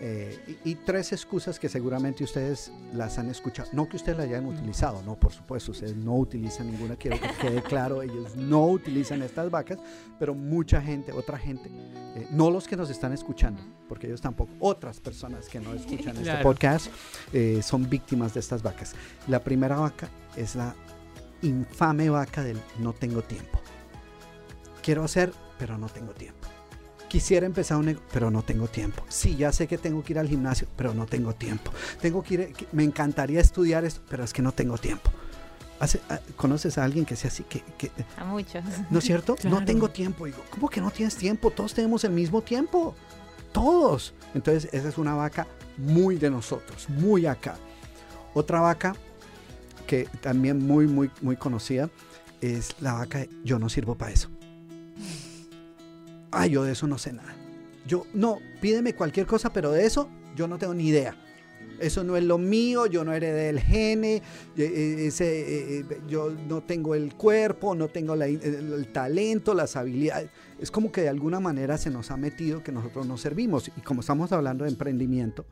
Eh, 0.02 0.58
y, 0.64 0.72
y 0.72 0.76
tres 0.76 1.12
excusas 1.12 1.60
que 1.60 1.68
seguramente 1.68 2.24
ustedes 2.24 2.72
las 2.94 3.20
han 3.20 3.30
escuchado. 3.30 3.68
No 3.74 3.90
que 3.90 3.98
ustedes 3.98 4.18
la 4.18 4.24
hayan 4.24 4.46
utilizado, 4.46 5.02
no, 5.04 5.20
por 5.20 5.34
supuesto, 5.34 5.72
ustedes 5.74 5.94
no 5.94 6.16
utilizan 6.16 6.72
ninguna, 6.72 6.96
quiero 6.96 7.20
que 7.20 7.28
quede 7.42 7.62
claro, 7.62 8.02
ellos 8.02 8.34
no 8.38 8.66
utilizan 8.68 9.22
estas 9.24 9.52
vacas, 9.52 9.78
pero 10.18 10.34
mucha 10.34 10.82
gente, 10.82 11.12
otra 11.12 11.38
gente, 11.38 11.70
eh, 12.16 12.28
no 12.32 12.50
los 12.50 12.66
que 12.66 12.78
nos 12.78 12.90
están 12.90 13.12
escuchando, 13.12 13.62
porque 13.90 14.08
ellos 14.08 14.22
tampoco, 14.22 14.54
otras 14.62 15.02
personas 15.02 15.50
que 15.50 15.60
no 15.60 15.74
escuchan 15.74 16.12
este 16.12 16.24
Claro. 16.24 16.44
podcast 16.44 16.88
eh, 17.34 17.60
son 17.62 17.90
víctimas 17.90 18.34
de 18.34 18.40
estas 18.40 18.64
vacas. 18.64 18.96
La 19.28 19.44
primera 19.44 19.76
vaca 19.76 20.08
es 20.38 20.56
la 20.56 20.74
infame 21.42 22.10
vaca 22.10 22.44
del 22.44 22.60
no 22.80 22.94
tengo 22.94 23.22
tiempo. 23.22 23.60
Quiero 24.82 25.04
hacer, 25.04 25.34
pero 25.58 25.78
no 25.78 25.88
tengo 25.88 26.12
tiempo. 26.14 26.48
Quisiera 27.08 27.46
empezar 27.46 27.78
un 27.78 27.88
negocio, 27.88 28.08
pero 28.14 28.30
no 28.32 28.44
tengo 28.44 28.68
tiempo. 28.68 29.04
Sí, 29.10 29.36
ya 29.36 29.52
sé 29.52 29.68
que 29.68 29.78
tengo 29.78 30.04
que 30.04 30.14
ir 30.14 30.20
al 30.20 30.28
gimnasio, 30.28 30.68
pero 30.76 30.94
no 30.94 31.06
tengo 31.06 31.34
tiempo. 31.34 31.72
Tengo 32.02 32.22
que 32.24 32.34
ir, 32.36 32.54
me 32.72 32.84
encantaría 32.84 33.42
estudiar 33.42 33.84
esto, 33.84 34.02
pero 34.10 34.24
es 34.24 34.32
que 34.32 34.42
no 34.42 34.52
tengo 34.52 34.78
tiempo. 34.78 35.10
Hace- 35.80 36.02
ah, 36.10 36.20
¿Conoces 36.36 36.78
a 36.78 36.84
alguien 36.84 37.06
que 37.06 37.16
sea 37.16 37.30
así? 37.30 37.44
Que, 37.44 37.62
que- 37.78 37.92
A 38.18 38.26
muchos. 38.26 38.64
¿No 38.90 39.00
es 39.00 39.06
cierto? 39.06 39.36
Claro. 39.36 39.60
No 39.60 39.66
tengo 39.66 39.90
tiempo. 39.90 40.26
Digo, 40.26 40.40
¿cómo 40.52 40.70
que 40.70 40.82
no 40.82 40.92
tienes 40.92 41.16
tiempo? 41.16 41.50
Todos 41.52 41.74
tenemos 41.74 42.04
el 42.04 42.12
mismo 42.12 42.42
tiempo. 42.42 42.96
Todos. 43.54 44.14
Entonces, 44.36 44.70
esa 44.74 44.90
es 44.90 44.98
una 44.98 45.16
vaca 45.16 45.48
muy 45.78 46.18
de 46.18 46.30
nosotros, 46.30 46.88
muy 46.90 47.26
acá. 47.26 47.56
Otra 48.36 48.60
vaca 48.60 48.96
que 49.90 50.08
también 50.22 50.60
muy, 50.60 50.86
muy, 50.86 51.10
muy 51.20 51.36
conocida 51.36 51.90
es 52.42 52.76
la 52.80 52.94
vaca 52.94 53.26
yo 53.44 53.58
no 53.58 53.70
sirvo 53.70 53.96
para 53.96 54.12
eso. 54.12 54.30
Ay, 56.30 56.52
yo 56.52 56.64
de 56.64 56.74
eso 56.74 56.86
no 56.86 57.00
sé 57.00 57.12
nada. 57.12 57.36
Yo, 57.88 58.06
no, 58.14 58.38
pídeme 58.62 58.94
cualquier 58.94 59.26
cosa, 59.26 59.52
pero 59.52 59.72
de 59.72 59.88
eso 59.88 60.08
yo 60.36 60.48
no 60.48 60.60
tengo 60.60 60.76
ni 60.76 60.90
idea. 60.90 61.16
Eso 61.80 62.04
no 62.04 62.18
es 62.18 62.24
lo 62.24 62.38
mío, 62.38 62.86
yo 62.86 63.04
no 63.04 63.14
heredé 63.14 63.50
el 63.50 63.60
gene, 63.62 64.22
ese, 64.56 65.80
eh, 65.80 65.80
eh, 65.80 66.02
yo 66.08 66.30
no 66.48 66.62
tengo 66.62 66.94
el 66.94 67.16
cuerpo, 67.16 67.74
no 67.74 67.88
tengo 67.88 68.14
el 68.14 68.92
talento, 68.94 69.56
las 69.56 69.76
habilidades. 69.76 70.30
Es 70.60 70.70
como 70.70 70.92
que 70.92 71.02
de 71.02 71.10
alguna 71.10 71.40
manera 71.40 71.80
se 71.80 71.90
nos 71.90 72.12
ha 72.12 72.18
metido 72.18 72.62
que 72.62 72.72
nosotros 72.72 73.08
no 73.08 73.18
servimos. 73.18 73.72
Y 73.76 73.82
como 73.82 74.02
estamos 74.02 74.32
hablando 74.34 74.66
de 74.66 74.70
emprendimiento, 74.70 75.48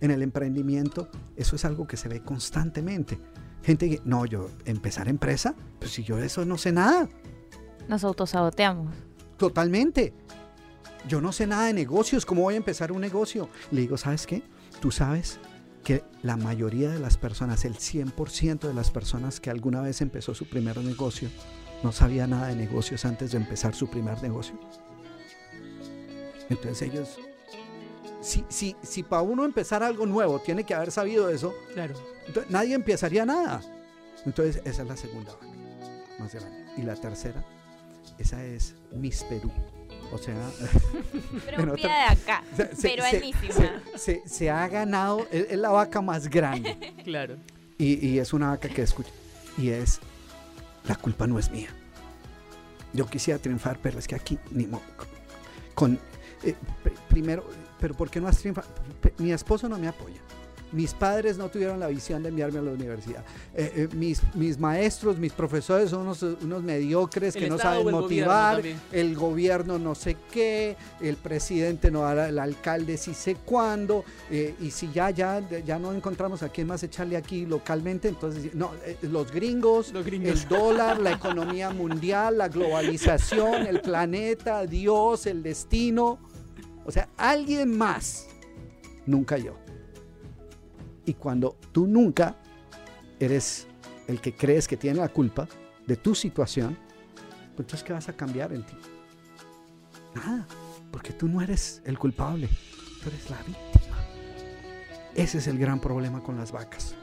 en 0.00 0.12
el 0.12 0.22
emprendimiento 0.22 1.08
eso 1.34 1.56
es 1.56 1.64
algo 1.64 1.88
que 1.88 1.96
se 1.96 2.08
ve 2.08 2.20
constantemente. 2.20 3.18
Gente 3.62 3.88
que, 3.88 4.00
no, 4.04 4.26
yo 4.26 4.50
empezar 4.64 5.08
empresa, 5.08 5.54
pues 5.78 5.92
si 5.92 6.02
yo 6.02 6.16
de 6.16 6.26
eso 6.26 6.44
no 6.44 6.58
sé 6.58 6.72
nada. 6.72 7.08
Nos 7.88 8.04
autosaboteamos. 8.04 8.94
Totalmente. 9.36 10.12
Yo 11.08 11.20
no 11.20 11.32
sé 11.32 11.46
nada 11.46 11.66
de 11.66 11.72
negocios, 11.72 12.24
¿cómo 12.24 12.42
voy 12.42 12.54
a 12.54 12.58
empezar 12.58 12.92
un 12.92 13.00
negocio? 13.00 13.48
Le 13.70 13.80
digo, 13.80 13.96
¿sabes 13.96 14.26
qué? 14.26 14.42
Tú 14.80 14.90
sabes 14.90 15.40
que 15.82 16.04
la 16.22 16.36
mayoría 16.36 16.90
de 16.90 17.00
las 17.00 17.16
personas, 17.16 17.64
el 17.64 17.74
100% 17.74 18.60
de 18.60 18.74
las 18.74 18.90
personas 18.90 19.40
que 19.40 19.50
alguna 19.50 19.80
vez 19.80 20.00
empezó 20.00 20.34
su 20.34 20.48
primer 20.48 20.76
negocio, 20.78 21.28
no 21.82 21.90
sabía 21.90 22.26
nada 22.26 22.48
de 22.48 22.56
negocios 22.56 23.04
antes 23.04 23.32
de 23.32 23.38
empezar 23.38 23.74
su 23.74 23.88
primer 23.88 24.22
negocio. 24.22 24.58
Entonces 26.48 26.82
ellos, 26.82 27.18
si, 28.22 28.44
si, 28.48 28.74
si 28.82 29.02
para 29.02 29.22
uno 29.22 29.44
empezar 29.44 29.82
algo 29.82 30.06
nuevo 30.06 30.38
tiene 30.38 30.64
que 30.64 30.74
haber 30.74 30.90
sabido 30.90 31.28
eso, 31.28 31.54
Claro. 31.74 31.94
entonces, 32.26 32.50
nadie 32.50 32.74
empezaría 32.74 33.26
nada. 33.26 33.60
Entonces, 34.24 34.62
esa 34.64 34.82
es 34.82 34.88
la 34.88 34.96
segunda 34.96 35.32
vaca 35.32 35.46
más 36.18 36.34
grande. 36.34 36.64
Y 36.76 36.82
la 36.82 36.94
tercera, 36.94 37.44
esa 38.18 38.42
es 38.44 38.74
Miss 38.92 39.24
Perú. 39.24 39.50
O 40.12 40.18
sea, 40.18 40.34
Propia 41.56 41.72
otra- 41.72 41.88
de 41.98 42.04
acá. 42.22 42.44
se, 42.56 42.76
se- 42.76 42.88
Peruanísima. 42.88 43.52
se- 43.94 43.98
se- 43.98 44.22
se 44.28 44.50
ha 44.50 44.68
ganado, 44.68 45.26
es, 45.30 45.46
es 45.50 45.58
la 45.58 45.70
vaca 45.70 46.00
más 46.00 46.28
grande. 46.28 46.94
Claro. 47.04 47.36
Y, 47.78 48.06
y 48.06 48.18
es 48.20 48.32
una 48.32 48.50
vaca 48.50 48.68
que 48.68 48.82
escucha. 48.82 49.10
Y 49.58 49.70
es, 49.70 49.98
la 50.86 50.94
culpa 50.94 51.26
no 51.26 51.38
es 51.38 51.50
mía. 51.50 51.70
Yo 52.92 53.06
quisiera 53.06 53.38
triunfar, 53.40 53.78
pero 53.82 53.98
es 53.98 54.06
que 54.06 54.14
aquí 54.14 54.38
ni 54.50 54.66
mo- 54.66 54.82
con, 55.74 55.98
eh, 56.44 56.54
pr- 56.84 56.92
primero, 57.08 57.44
pero 57.82 57.94
¿por 57.94 58.08
qué 58.08 58.20
no 58.20 58.28
has 58.28 58.38
triunfado? 58.38 58.68
Mi 59.18 59.32
esposo 59.32 59.68
no 59.68 59.76
me 59.76 59.88
apoya. 59.88 60.20
Mis 60.70 60.94
padres 60.94 61.36
no 61.36 61.50
tuvieron 61.50 61.80
la 61.80 61.88
visión 61.88 62.22
de 62.22 62.28
enviarme 62.30 62.60
a 62.60 62.62
la 62.62 62.70
universidad. 62.70 63.22
Eh, 63.54 63.88
eh, 63.92 63.94
mis, 63.94 64.22
mis 64.34 64.56
maestros, 64.58 65.18
mis 65.18 65.32
profesores 65.32 65.90
son 65.90 66.02
unos, 66.02 66.22
unos 66.22 66.62
mediocres 66.62 67.34
El 67.36 67.42
que 67.42 67.50
no 67.50 67.58
saben 67.58 67.80
gobierno 67.82 68.00
motivar. 68.02 68.54
también. 68.54 68.80
El 68.92 69.14
gobierno 69.16 69.78
no 69.78 69.94
sé 69.96 70.16
qué, 70.32 70.76
el 71.00 71.16
presidente 71.16 71.90
no 71.90 72.06
hará, 72.06 72.28
el 72.28 72.38
alcalde 72.38 72.96
sí 72.96 73.12
sé 73.14 73.34
cuándo, 73.34 74.04
eh, 74.30 74.54
y 74.60 74.70
si 74.70 74.90
ya, 74.92 75.10
ya, 75.10 75.42
ya 75.66 75.78
no 75.78 75.92
encontramos 75.92 76.42
a 76.42 76.48
quién 76.48 76.68
más 76.68 76.82
echarle 76.84 77.16
aquí 77.18 77.44
localmente, 77.44 78.08
entonces, 78.08 78.54
no, 78.54 78.70
los 79.02 79.30
gringos, 79.30 79.92
Los 79.92 80.06
gringos. 80.06 80.40
el 80.42 80.48
dólar, 80.48 81.00
la 81.00 81.12
economía 81.12 81.68
mundial, 81.70 82.38
la 82.38 82.48
globalización, 82.48 83.66
el 83.66 83.80
planeta, 83.82 84.64
Dios, 84.66 85.26
el 85.26 85.42
destino, 85.42 86.18
o 86.84 86.90
sea, 86.90 87.08
alguien 87.16 87.76
más, 87.76 88.26
nunca 89.06 89.36
yo. 89.38 89.54
Y 91.04 91.14
cuando 91.14 91.56
tú 91.72 91.86
nunca 91.86 92.36
eres 93.18 93.66
el 94.06 94.20
que 94.20 94.34
crees 94.34 94.68
que 94.68 94.76
tiene 94.76 94.98
la 94.98 95.08
culpa 95.08 95.48
de 95.86 95.96
tu 95.96 96.14
situación, 96.14 96.76
pues 97.56 97.60
entonces 97.66 97.82
¿qué 97.82 97.92
vas 97.92 98.08
a 98.08 98.12
cambiar 98.12 98.52
en 98.52 98.64
ti? 98.64 98.74
Nada, 100.14 100.46
porque 100.90 101.12
tú 101.12 101.28
no 101.28 101.40
eres 101.40 101.82
el 101.84 101.98
culpable, 101.98 102.48
tú 103.02 103.08
eres 103.08 103.30
la 103.30 103.38
víctima. 103.38 103.96
Ese 105.14 105.38
es 105.38 105.46
el 105.46 105.58
gran 105.58 105.80
problema 105.80 106.22
con 106.22 106.36
las 106.36 106.52
vacas. 106.52 106.94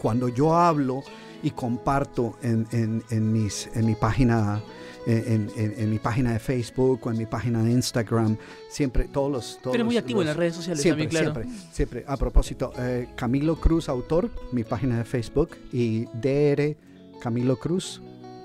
Cuando 0.00 0.28
yo 0.28 0.54
hablo 0.54 1.02
y 1.42 1.50
comparto 1.50 2.36
en, 2.42 2.66
en- 2.72 3.02
en 3.10 3.32
mis, 3.32 3.68
en 3.74 3.86
mi 3.86 3.94
página 3.94 4.60
en, 5.06 5.50
en- 5.56 5.74
en 5.78 5.90
mi 5.90 5.98
página 5.98 6.32
de 6.32 6.38
Facebook 6.38 7.00
o 7.06 7.10
en 7.10 7.18
mi 7.18 7.26
página 7.26 7.62
de 7.62 7.70
Instagram, 7.70 8.36
siempre 8.68 9.04
todos 9.08 9.30
los... 9.30 9.58
Todos 9.62 9.76
muy 9.84 9.94
los- 9.94 10.02
activo 10.02 10.20
en 10.20 10.26
las 10.28 10.36
redes 10.36 10.54
sociales 10.56 10.82
Siempre, 10.82 11.06
también, 11.06 11.32
claro. 11.32 11.40
siempre, 11.48 11.68
siempre. 11.72 12.04
A 12.06 12.16
propósito, 12.16 12.72
eh, 12.78 13.08
Camilo 13.16 13.56
Cruz, 13.60 13.88
autor, 13.88 14.30
mi 14.52 14.64
página 14.64 14.98
de 14.98 15.04
Facebook, 15.04 15.50
y 15.72 16.04
DR 16.14 16.76
Camilo 17.20 17.58
Cruz, 17.58 18.02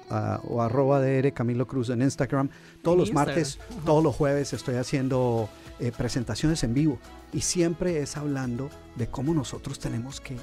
ah, 0.09 0.41
o 0.47 0.61
arroba 0.61 1.01
DR 1.01 1.33
Camilo 1.33 1.67
Cruz 1.67 1.89
en 1.89 2.01
Instagram. 2.01 2.49
Todos 2.81 2.95
En 2.95 2.99
los 2.99 3.09
Instagram. 3.09 3.35
martes, 3.35 3.59
todos 3.85 4.03
los 4.03 4.15
jueves 4.15 4.53
estoy 4.53 4.75
haciendo 4.75 5.49
eh, 5.79 5.91
presentaciones 5.97 6.63
en 6.63 6.73
vivo. 6.73 6.97
Y 7.33 7.41
siempre 7.41 7.99
es 8.01 8.15
hablando 8.15 8.69
de 8.95 9.07
cómo 9.07 9.33
nosotros 9.33 9.79
tenemos 9.79 10.21
que 10.21 10.37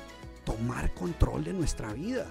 tomar 0.45 0.93
control 0.95 1.45
de 1.45 1.53
nuestra 1.53 1.93
vida. 1.93 2.27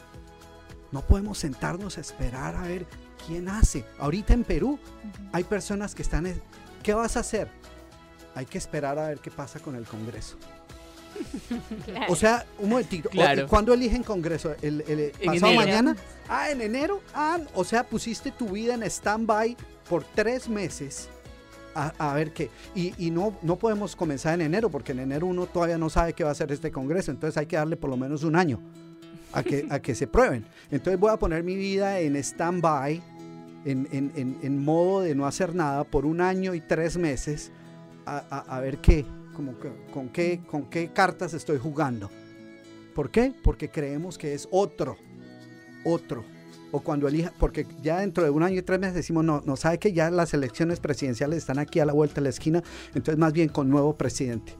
No 0.92 1.02
podemos 1.06 1.38
sentarnos 1.38 1.98
a 1.98 2.02
esperar 2.02 2.56
a 2.56 2.64
ver 2.64 2.86
quién 3.26 3.50
hace. 3.50 3.86
Ahorita 4.00 4.34
en 4.34 4.44
Perú 4.44 4.80
hay 5.32 5.44
personas 5.44 5.94
que 5.96 6.02
están... 6.02 6.32
¿Qué 6.84 6.94
vas 6.94 7.18
a 7.18 7.22
hacer? 7.22 7.50
Hay 8.36 8.46
que 8.46 8.58
esperar 8.58 8.98
a 9.00 9.08
ver 9.10 9.20
qué 9.20 9.32
pasa 9.32 9.60
con 9.60 9.76
el 9.76 9.86
Congreso. 9.86 10.38
Claro. 11.86 12.14
O 12.14 12.16
sea, 12.16 12.46
un 12.60 12.70
momentito. 12.70 13.10
Claro. 13.10 13.48
¿Cuándo 13.48 13.74
eligen 13.74 14.04
Congreso? 14.04 14.54
¿El, 14.62 14.82
el- 14.88 15.12
En 15.20 15.26
pasado 15.34 15.52
enero. 15.52 15.56
mañana? 15.66 15.96
Ah, 16.30 16.50
en 16.52 16.62
enero. 16.62 17.02
Ah, 17.14 17.40
o 17.56 17.64
sea, 17.64 17.84
pusiste 17.84 18.32
tu 18.32 18.50
vida 18.50 18.74
en 18.76 18.84
stand-by 18.84 19.58
por 19.90 20.04
tres 20.04 20.48
meses 20.48 21.10
a, 21.76 21.92
a 21.98 22.14
ver 22.14 22.32
qué. 22.32 22.50
Y, 22.76 22.94
y 23.04 23.12
no, 23.12 23.38
no 23.42 23.58
podemos 23.58 23.96
comenzar 23.96 24.36
en 24.36 24.42
enero, 24.42 24.70
porque 24.70 24.92
en 24.94 25.00
enero 25.00 25.26
uno 25.28 25.46
todavía 25.48 25.78
no 25.78 25.90
sabe 25.90 26.14
qué 26.14 26.24
va 26.24 26.30
a 26.30 26.34
hacer 26.34 26.52
este 26.52 26.72
Congreso, 26.72 27.12
entonces 27.12 27.38
hay 27.38 27.48
que 27.48 27.56
darle 27.58 27.76
por 27.76 27.90
lo 27.90 27.98
menos 27.98 28.24
un 28.24 28.36
año 28.36 28.60
a 29.34 29.44
que, 29.44 29.68
a 29.70 29.80
que 29.80 29.96
se 29.96 30.08
prueben. 30.08 30.46
Entonces 30.72 31.00
voy 31.00 31.12
a 31.12 31.18
poner 31.18 31.44
mi 31.44 31.56
vida 31.56 32.00
en 32.00 32.16
stand-by, 32.16 33.02
en, 33.66 33.88
en- 33.92 34.12
en- 34.42 34.64
modo 34.64 35.02
de 35.02 35.16
no 35.16 35.26
hacer 35.26 35.54
nada 35.56 35.84
por 35.84 36.06
un 36.06 36.22
año 36.22 36.54
y 36.54 36.62
tres 36.62 36.98
meses, 36.98 37.52
a, 38.06 38.18
a- 38.18 38.60
ver 38.60 38.78
qué, 38.80 39.06
como 39.36 39.54
con, 39.94 40.10
qué, 40.10 40.42
con 40.50 40.70
qué 40.70 40.92
cartas 40.92 41.34
estoy 41.34 41.58
jugando. 41.60 42.10
¿Por 42.96 43.12
qué? 43.12 43.34
Porque 43.44 43.70
creemos 43.70 44.18
que 44.18 44.34
es 44.34 44.48
otro, 44.52 44.98
otro. 45.84 46.24
O 46.72 46.82
cuando 46.82 47.08
elija, 47.08 47.34
porque 47.40 47.66
ya 47.82 48.00
dentro 48.00 48.24
de 48.24 48.30
un 48.30 48.44
año 48.44 48.60
y 48.60 48.62
tres 48.62 48.80
meses 48.80 48.94
decimos, 48.96 49.24
no, 49.26 49.42
no 49.46 49.56
sabe 49.56 49.80
que 49.80 49.92
ya 49.92 50.12
las 50.12 50.34
elecciones 50.36 50.80
presidenciales 50.80 51.40
están 51.40 51.58
aquí 51.58 51.80
a 51.80 51.86
la 51.86 51.94
vuelta 51.94 52.16
de 52.16 52.22
la 52.22 52.30
esquina, 52.30 52.62
entonces 52.90 53.18
más 53.18 53.34
bien 53.34 53.50
con 53.50 53.70
nuevo 53.70 53.98
presidente. 53.98 54.54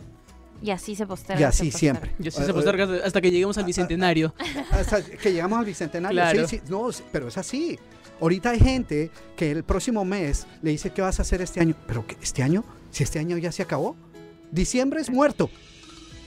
Y 0.62 0.72
así 0.72 0.96
se 0.96 1.06
posterga. 1.08 1.42
Y 1.42 1.44
así 1.44 1.72
posterga. 1.72 1.80
siempre. 1.80 2.12
Y 2.20 2.28
así 2.28 2.42
Eh, 2.42 2.46
se 2.46 2.52
eh, 2.52 2.54
posterga 2.54 2.84
hasta- 2.86 3.06
hasta 3.08 3.22
que 3.22 3.32
lleguemos 3.32 3.58
al 3.58 3.66
bicentenario. 3.66 4.34
hasta 4.72 5.02
que 5.04 5.32
llegamos 5.32 5.60
al 5.60 5.66
bicentenario. 5.66 6.16
Claro. 6.22 6.48
Sí, 6.48 6.58
sí, 6.58 6.62
no, 6.70 6.90
pero 7.12 7.28
es 7.30 7.38
así. 7.38 7.80
Ahorita 8.22 8.50
hay 8.50 8.60
gente 8.60 9.12
que 9.38 9.52
el 9.52 9.64
próximo 9.64 10.04
mes 10.04 10.46
le 10.62 10.72
dice 10.72 10.92
qué 10.92 11.02
vas 11.02 11.20
a 11.20 11.22
hacer 11.22 11.42
este 11.42 11.62
año. 11.62 11.76
¿Pero 11.88 12.06
qué? 12.06 12.18
este 12.22 12.44
año? 12.44 12.64
Si 12.92 13.04
este 13.04 13.20
año 13.20 13.38
ya 13.38 13.52
se 13.52 13.62
acabó. 13.64 13.96
Diciembre 14.52 15.00
es 15.00 15.10
muerto. 15.10 15.50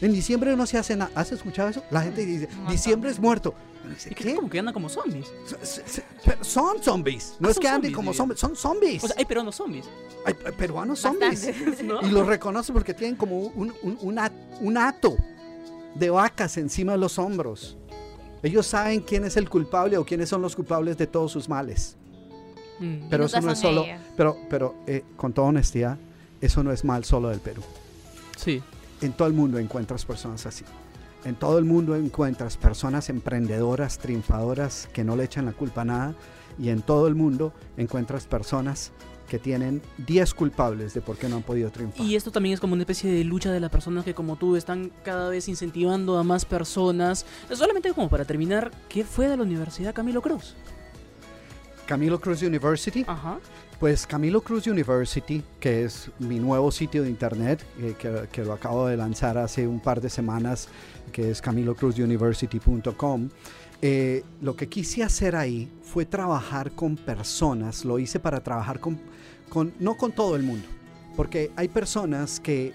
En 0.02 0.12
diciembre 0.12 0.54
no 0.56 0.66
se 0.66 0.76
hace 0.76 0.96
nada. 0.96 1.10
¿Has 1.14 1.32
escuchado 1.32 1.68
eso? 1.70 1.82
La 1.90 2.02
gente 2.02 2.26
dice, 2.26 2.48
diciembre 2.68 3.10
es 3.10 3.18
muerto. 3.18 3.54
Dice, 3.88 4.10
Es 4.10 4.16
¿Qué? 4.16 4.34
como 4.34 4.50
que 4.50 4.58
andan 4.58 4.74
como 4.74 4.88
zombies. 4.88 5.32
Pero 6.24 6.44
Son 6.44 6.82
zombies. 6.82 7.36
No 7.40 7.48
Ah, 7.48 7.50
es 7.52 7.58
que 7.58 7.68
anden 7.68 7.92
zombies, 7.92 7.96
como 7.96 8.12
zombies, 8.12 8.40
son 8.40 8.56
zombies. 8.56 9.04
O 9.04 9.06
sea, 9.06 9.16
hay 9.18 9.24
peruanos 9.24 9.54
zombies. 9.56 9.86
Hay 10.26 10.34
peruanos 10.34 11.00
zombies. 11.00 11.48
¿no? 11.84 12.00
Y 12.02 12.10
los 12.10 12.26
reconoce 12.26 12.72
porque 12.72 12.94
tienen 12.94 13.16
como 13.16 13.38
un, 13.38 13.72
un, 13.82 13.98
un 14.00 14.20
un 14.60 14.78
hato 14.78 15.16
de 15.94 16.10
vacas 16.10 16.56
encima 16.58 16.92
de 16.92 16.98
los 16.98 17.18
hombros. 17.18 17.76
Ellos 18.42 18.66
saben 18.66 19.00
quién 19.00 19.24
es 19.24 19.36
el 19.36 19.48
culpable 19.48 19.96
o 19.98 20.04
quiénes 20.04 20.28
son 20.28 20.42
los 20.42 20.56
culpables 20.56 20.98
de 20.98 21.06
todos 21.06 21.30
sus 21.30 21.48
males. 21.48 21.96
Mm. 22.80 23.08
Pero 23.08 23.26
eso 23.26 23.40
no 23.40 23.52
es 23.52 23.58
solo, 23.58 23.84
pero, 24.16 24.36
pero 24.50 24.74
eh, 24.88 25.04
con 25.16 25.32
toda 25.32 25.48
honestidad, 25.48 25.96
eso 26.40 26.64
no 26.64 26.72
es 26.72 26.82
mal 26.84 27.04
solo 27.04 27.28
del 27.28 27.38
Perú. 27.40 27.62
Sí. 28.36 28.60
En 29.02 29.12
todo 29.12 29.26
el 29.26 29.34
mundo 29.34 29.58
encuentras 29.58 30.04
personas 30.04 30.46
así. 30.46 30.64
En 31.24 31.34
todo 31.34 31.58
el 31.58 31.64
mundo 31.64 31.96
encuentras 31.96 32.56
personas 32.56 33.08
emprendedoras, 33.08 33.98
triunfadoras, 33.98 34.88
que 34.92 35.04
no 35.04 35.16
le 35.16 35.24
echan 35.24 35.44
la 35.44 35.52
culpa 35.52 35.82
a 35.82 35.84
nada. 35.84 36.14
Y 36.58 36.68
en 36.68 36.82
todo 36.82 37.08
el 37.08 37.16
mundo 37.16 37.52
encuentras 37.76 38.26
personas 38.26 38.92
que 39.28 39.38
tienen 39.38 39.82
10 40.06 40.34
culpables 40.34 40.94
de 40.94 41.00
por 41.00 41.16
qué 41.16 41.28
no 41.28 41.36
han 41.36 41.42
podido 41.42 41.70
triunfar. 41.70 42.06
Y 42.06 42.16
esto 42.16 42.30
también 42.30 42.54
es 42.54 42.60
como 42.60 42.74
una 42.74 42.82
especie 42.82 43.10
de 43.10 43.24
lucha 43.24 43.50
de 43.50 43.60
las 43.60 43.70
personas 43.70 44.04
que 44.04 44.14
como 44.14 44.36
tú 44.36 44.56
están 44.56 44.92
cada 45.04 45.30
vez 45.30 45.48
incentivando 45.48 46.18
a 46.18 46.22
más 46.22 46.44
personas. 46.44 47.26
Solamente 47.50 47.92
como 47.94 48.08
para 48.08 48.24
terminar, 48.24 48.70
¿qué 48.88 49.04
fue 49.04 49.28
de 49.28 49.36
la 49.36 49.42
Universidad 49.42 49.94
Camilo 49.94 50.22
Cruz? 50.22 50.54
Camilo 51.86 52.20
Cruz 52.20 52.42
University. 52.42 53.04
Ajá. 53.06 53.38
Pues 53.78 54.06
Camilo 54.06 54.40
Cruz 54.42 54.66
University, 54.66 55.42
que 55.58 55.84
es 55.84 56.10
mi 56.20 56.38
nuevo 56.38 56.70
sitio 56.70 57.02
de 57.02 57.10
internet, 57.10 57.64
eh, 57.80 57.94
que, 57.98 58.28
que 58.30 58.44
lo 58.44 58.52
acabo 58.52 58.86
de 58.86 58.96
lanzar 58.96 59.36
hace 59.38 59.66
un 59.66 59.80
par 59.80 60.00
de 60.00 60.08
semanas, 60.08 60.68
que 61.10 61.30
es 61.30 61.42
camilocruzuniversity.com. 61.42 63.28
eh, 63.82 64.22
lo 64.40 64.54
que 64.54 64.68
quise 64.68 65.02
hacer 65.02 65.34
ahí 65.34 65.68
fue 65.82 66.06
trabajar 66.06 66.70
con 66.72 66.96
personas, 66.96 67.84
lo 67.84 67.98
hice 67.98 68.20
para 68.20 68.40
trabajar 68.40 68.78
con, 68.78 69.00
con 69.48 69.74
no 69.80 69.96
con 69.96 70.12
todo 70.12 70.36
el 70.36 70.44
mundo, 70.44 70.68
porque 71.16 71.50
hay 71.56 71.66
personas 71.66 72.38
que, 72.38 72.72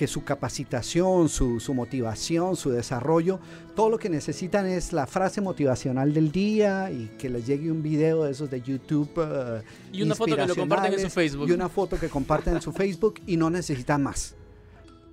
que 0.00 0.06
su 0.06 0.24
capacitación, 0.24 1.28
su, 1.28 1.60
su 1.60 1.74
motivación, 1.74 2.56
su 2.56 2.70
desarrollo, 2.70 3.38
todo 3.76 3.90
lo 3.90 3.98
que 3.98 4.08
necesitan 4.08 4.64
es 4.64 4.94
la 4.94 5.06
frase 5.06 5.42
motivacional 5.42 6.14
del 6.14 6.32
día 6.32 6.90
y 6.90 7.10
que 7.18 7.28
les 7.28 7.46
llegue 7.46 7.70
un 7.70 7.82
video 7.82 8.24
de 8.24 8.30
esos 8.30 8.48
de 8.48 8.62
YouTube. 8.62 9.10
eh, 9.18 9.62
Y 9.92 10.00
una 10.00 10.14
foto 10.14 10.36
que 10.36 10.46
lo 10.46 10.56
comparten 10.56 10.94
en 10.94 11.00
su 11.00 11.10
Facebook. 11.10 11.50
Y 11.50 11.52
una 11.52 11.68
foto 11.68 11.98
que 11.98 12.08
comparten 12.08 12.54
en 12.54 12.62
su 12.62 12.72
Facebook 12.72 13.20
y 13.26 13.36
no 13.36 13.50
necesitan 13.50 14.02
más. 14.02 14.36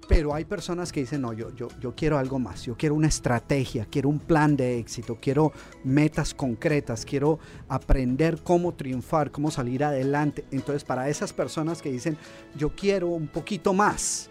Pero 0.08 0.34
hay 0.34 0.46
personas 0.46 0.94
que 0.94 1.02
dicen, 1.02 1.20
no, 1.20 1.34
yo, 1.34 1.54
yo, 1.54 1.68
yo 1.82 1.94
quiero 1.94 2.18
algo 2.18 2.40
más, 2.40 2.64
yo 2.64 2.78
quiero 2.78 2.96
una 2.96 3.10
estrategia, 3.10 3.86
quiero 3.92 4.08
un 4.08 4.20
plan 4.20 4.56
de 4.56 4.80
éxito, 4.80 5.18
quiero 5.22 5.52
metas 5.84 6.34
concretas, 6.34 7.04
quiero 7.04 7.40
aprender 7.68 8.42
cómo 8.42 8.74
triunfar, 8.74 9.32
cómo 9.32 9.52
salir 9.52 9.84
adelante. 9.84 10.46
Entonces, 10.52 10.86
para 10.86 11.10
esas 11.10 11.34
personas 11.34 11.82
que 11.82 11.92
dicen, 11.92 12.18
yo 12.56 12.70
quiero 12.74 13.10
un 13.10 13.28
poquito 13.28 13.74
más, 13.74 14.30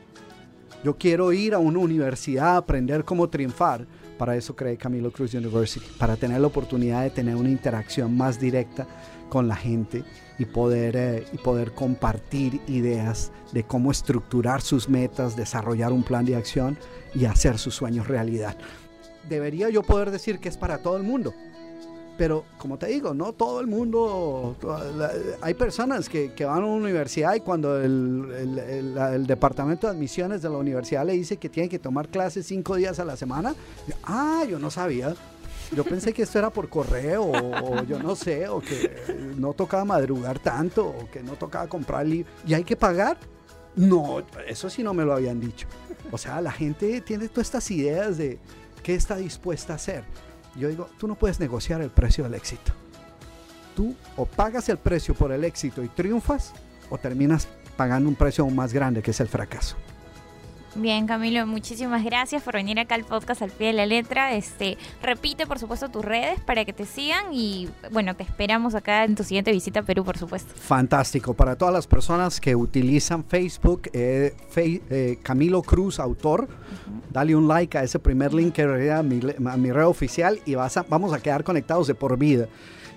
yo 0.86 0.96
quiero 0.96 1.32
ir 1.32 1.52
a 1.52 1.58
una 1.58 1.80
universidad 1.80 2.50
a 2.50 2.56
aprender 2.58 3.04
cómo 3.04 3.28
triunfar, 3.28 3.84
para 4.16 4.36
eso 4.36 4.54
creé 4.54 4.76
Camilo 4.76 5.10
Cruz 5.10 5.34
University, 5.34 5.84
para 5.98 6.14
tener 6.14 6.40
la 6.40 6.46
oportunidad 6.46 7.02
de 7.02 7.10
tener 7.10 7.34
una 7.34 7.50
interacción 7.50 8.16
más 8.16 8.38
directa 8.38 8.86
con 9.28 9.48
la 9.48 9.56
gente 9.56 10.04
y 10.38 10.44
poder, 10.44 10.94
eh, 10.94 11.26
y 11.32 11.38
poder 11.38 11.72
compartir 11.72 12.60
ideas 12.68 13.32
de 13.50 13.64
cómo 13.64 13.90
estructurar 13.90 14.62
sus 14.62 14.88
metas, 14.88 15.34
desarrollar 15.34 15.92
un 15.92 16.04
plan 16.04 16.24
de 16.24 16.36
acción 16.36 16.78
y 17.16 17.24
hacer 17.24 17.58
sus 17.58 17.74
sueños 17.74 18.06
realidad. 18.06 18.56
Debería 19.28 19.68
yo 19.70 19.82
poder 19.82 20.12
decir 20.12 20.38
que 20.38 20.48
es 20.48 20.56
para 20.56 20.78
todo 20.78 20.96
el 20.96 21.02
mundo, 21.02 21.34
pero 22.16 22.44
como 22.58 22.78
te 22.78 22.86
digo, 22.86 23.12
no 23.14 23.32
todo 23.32 23.60
el 23.60 23.66
mundo, 23.66 24.56
hay 25.42 25.54
personas 25.54 26.08
que, 26.08 26.32
que 26.32 26.44
van 26.44 26.62
a 26.62 26.66
una 26.66 26.76
universidad 26.76 27.34
y 27.34 27.40
cuando 27.40 27.78
el, 27.80 28.32
el- 28.36 28.58
el- 28.58 28.98
el 28.98 29.26
departamento 29.26 29.86
de 29.86 29.92
admisiones 29.94 30.42
de 30.42 30.48
la 30.48 30.56
universidad 30.56 31.04
le 31.04 31.12
dice 31.12 31.36
que 31.36 31.48
tienen 31.48 31.68
que 31.70 31.78
tomar 31.78 32.08
clases 32.08 32.46
cinco 32.46 32.76
días 32.76 32.98
a 33.00 33.04
la 33.04 33.16
semana, 33.16 33.54
ah, 34.04 34.44
yo 34.48 34.58
no 34.58 34.70
sabía. 34.70 35.14
Yo 35.72 35.82
pensé 35.84 36.12
que 36.12 36.22
esto 36.22 36.38
era 36.38 36.48
por 36.50 36.68
correo 36.68 37.24
o, 37.24 37.78
o 37.80 37.82
yo 37.84 37.98
no 37.98 38.14
sé, 38.14 38.46
o 38.48 38.60
que 38.60 39.34
no 39.36 39.52
tocaba 39.52 39.84
madrugar 39.84 40.38
tanto, 40.38 40.86
o 40.86 41.10
que 41.10 41.22
no 41.24 41.32
tocaba 41.32 41.66
comprar 41.68 42.06
libros. 42.06 42.32
¿Y 42.46 42.54
hay 42.54 42.62
que 42.62 42.76
pagar? 42.76 43.18
No, 43.74 44.22
eso 44.46 44.70
sí 44.70 44.82
no 44.84 44.94
me 44.94 45.04
lo 45.04 45.12
habían 45.12 45.40
dicho. 45.40 45.66
O 46.12 46.18
sea, 46.18 46.40
la 46.40 46.52
gente 46.52 47.00
tiene 47.00 47.28
todas 47.28 47.48
estas 47.48 47.68
ideas 47.72 48.16
de 48.16 48.38
qué 48.84 48.94
está 48.94 49.16
dispuesta 49.16 49.72
a 49.72 49.76
hacer. 49.76 50.04
Yo 50.58 50.68
digo, 50.68 50.88
tú 50.98 51.06
no 51.06 51.14
puedes 51.14 51.38
negociar 51.40 51.80
el 51.80 51.90
precio 51.90 52.24
del 52.24 52.34
éxito. 52.34 52.72
Tú 53.74 53.94
o 54.16 54.24
pagas 54.24 54.68
el 54.68 54.78
precio 54.78 55.14
por 55.14 55.32
el 55.32 55.44
éxito 55.44 55.82
y 55.82 55.88
triunfas, 55.88 56.52
o 56.88 56.98
terminas 56.98 57.48
pagando 57.76 58.08
un 58.08 58.14
precio 58.14 58.44
aún 58.44 58.56
más 58.56 58.72
grande 58.72 59.02
que 59.02 59.10
es 59.10 59.20
el 59.20 59.28
fracaso. 59.28 59.76
Bien, 60.78 61.06
Camilo, 61.06 61.46
muchísimas 61.46 62.04
gracias 62.04 62.42
por 62.42 62.52
venir 62.54 62.78
acá 62.78 62.96
al 62.96 63.04
podcast 63.04 63.40
al 63.40 63.50
pie 63.50 63.68
de 63.68 63.72
la 63.72 63.86
letra. 63.86 64.34
Este, 64.34 64.76
repite, 65.02 65.46
por 65.46 65.58
supuesto, 65.58 65.88
tus 65.88 66.04
redes 66.04 66.38
para 66.40 66.66
que 66.66 66.74
te 66.74 66.84
sigan 66.84 67.32
y, 67.32 67.68
bueno, 67.92 68.14
te 68.14 68.24
esperamos 68.24 68.74
acá 68.74 69.04
en 69.04 69.14
tu 69.14 69.24
siguiente 69.24 69.52
visita 69.52 69.80
a 69.80 69.82
Perú, 69.84 70.04
por 70.04 70.18
supuesto. 70.18 70.52
Fantástico. 70.54 71.32
Para 71.32 71.56
todas 71.56 71.72
las 71.72 71.86
personas 71.86 72.40
que 72.40 72.54
utilizan 72.54 73.24
Facebook, 73.24 73.88
eh, 73.94 74.34
Fe- 74.50 74.82
eh, 74.90 75.18
Camilo 75.22 75.62
Cruz, 75.62 75.98
autor, 75.98 76.46
dale 77.10 77.34
un 77.34 77.48
like 77.48 77.78
a 77.78 77.82
ese 77.82 77.98
primer 77.98 78.34
link 78.34 78.52
que 78.54 78.90
a 78.92 79.02
mi, 79.02 79.20
a 79.46 79.56
mi 79.56 79.72
red 79.72 79.86
oficial 79.86 80.38
y 80.44 80.56
vas 80.56 80.76
a- 80.76 80.82
vamos 80.82 81.14
a 81.14 81.20
quedar 81.20 81.42
conectados 81.42 81.86
de 81.86 81.94
por 81.94 82.18
vida. 82.18 82.48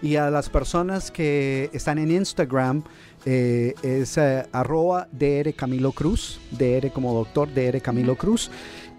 Y 0.01 0.15
a 0.17 0.29
las 0.29 0.49
personas 0.49 1.11
que 1.11 1.69
están 1.73 1.97
en 1.97 2.11
Instagram, 2.11 2.83
eh, 3.25 3.73
es 3.83 4.17
eh, 4.17 4.43
arroba 4.51 5.07
DR 5.11 5.53
Camilo 5.53 5.91
Cruz, 5.91 6.39
DR 6.51 6.91
como 6.91 7.13
doctor, 7.13 7.49
DR 7.53 7.81
Camilo 7.81 8.15
Cruz. 8.15 8.49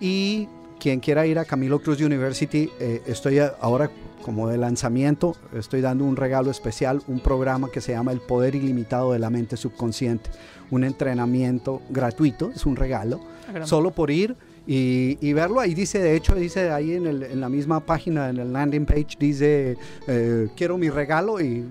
Y 0.01 0.49
quien 0.79 1.01
quiera 1.01 1.27
ir 1.27 1.39
a 1.39 1.45
Camilo 1.45 1.81
Cruz 1.81 2.01
University, 2.01 2.71
eh, 2.81 3.03
estoy 3.07 3.39
ahora 3.39 3.91
como 4.23 4.49
de 4.49 4.59
lanzamiento, 4.59 5.35
estoy 5.55 5.81
dando 5.81 6.05
un 6.05 6.15
regalo 6.17 6.51
especial, 6.51 7.03
un 7.09 7.21
programa 7.21 7.71
que 7.71 7.81
se 7.81 7.93
llama 7.93 8.13
El 8.13 8.21
Poder 8.21 8.55
Ilimitado 8.55 9.13
de 9.13 9.19
la 9.19 9.31
Mente 9.31 9.57
Subconsciente, 9.57 10.31
un 10.71 10.85
entrenamiento 10.85 11.81
gratuito, 11.89 12.51
es 12.55 12.67
un 12.67 12.77
regalo, 12.77 13.21
solo 13.67 13.91
por 13.93 14.11
ir 14.11 14.37
y, 14.67 15.17
y 15.27 15.33
verlo. 15.33 15.59
Ahí 15.61 15.73
dice, 15.75 15.99
de 16.01 16.15
hecho, 16.17 16.35
dice 16.35 16.71
ahí 16.71 16.93
en, 16.93 17.07
el- 17.07 17.23
en 17.25 17.41
la 17.41 17.49
misma 17.49 17.81
página, 17.81 18.29
en 18.29 18.37
el 18.39 18.53
landing 18.53 18.85
page, 18.85 19.17
dice, 19.19 19.77
eh, 20.07 20.49
quiero 20.55 20.77
mi 20.77 20.91
regalo 20.91 21.41
y 21.41 21.65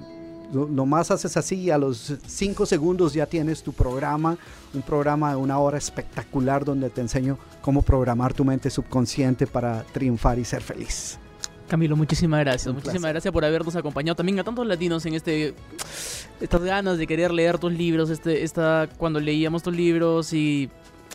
nomás 0.51 1.11
haces 1.11 1.37
así 1.37 1.55
y 1.55 1.71
a 1.71 1.77
los 1.77 2.13
cinco 2.27 2.65
segundos 2.65 3.13
ya 3.13 3.25
tienes 3.25 3.63
tu 3.63 3.73
programa, 3.73 4.37
un 4.73 4.81
programa 4.81 5.31
de 5.31 5.35
una 5.37 5.59
hora 5.59 5.77
espectacular 5.77 6.65
donde 6.65 6.89
te 6.89 7.01
enseño 7.01 7.37
cómo 7.61 7.81
programar 7.81 8.33
tu 8.33 8.43
mente 8.45 8.69
subconsciente 8.69 9.47
para 9.47 9.83
triunfar 9.83 10.39
y 10.39 10.45
ser 10.45 10.61
feliz. 10.61 11.19
Camilo, 11.67 11.95
muchísimas 11.95 12.39
gracias. 12.39 12.67
Un 12.67 12.73
muchísimas 12.73 13.01
placer. 13.01 13.13
gracias 13.13 13.31
por 13.31 13.45
habernos 13.45 13.75
acompañado 13.75 14.15
también 14.15 14.39
a 14.39 14.43
tantos 14.43 14.65
latinos 14.65 15.05
en 15.05 15.13
este 15.13 15.53
estas 16.41 16.63
ganas 16.63 16.97
de 16.97 17.05
querer 17.05 17.31
leer 17.31 17.59
tus 17.59 17.71
libros, 17.71 18.09
este 18.09 18.43
esta 18.43 18.89
cuando 18.97 19.19
leíamos 19.19 19.61
tus 19.61 19.75
libros 19.75 20.33
y 20.33 20.69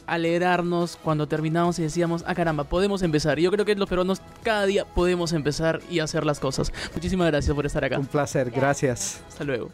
alegrarnos 0.06 0.96
cuando 0.96 1.26
terminamos 1.26 1.78
y 1.78 1.82
decíamos, 1.82 2.24
"Ah, 2.26 2.34
caramba, 2.34 2.64
podemos 2.64 3.02
empezar." 3.02 3.38
Yo 3.38 3.50
creo 3.50 3.64
que 3.64 3.74
los 3.74 3.88
peruanos 3.88 4.20
cada 4.42 4.66
día 4.66 4.84
podemos 4.84 5.32
empezar 5.32 5.80
y 5.90 6.00
hacer 6.00 6.24
las 6.24 6.40
cosas. 6.40 6.72
Muchísimas 6.94 7.28
gracias 7.28 7.54
por 7.54 7.66
estar 7.66 7.84
acá. 7.84 7.98
Un 7.98 8.06
placer, 8.06 8.50
gracias. 8.50 9.22
Hasta 9.28 9.44
luego. 9.44 9.70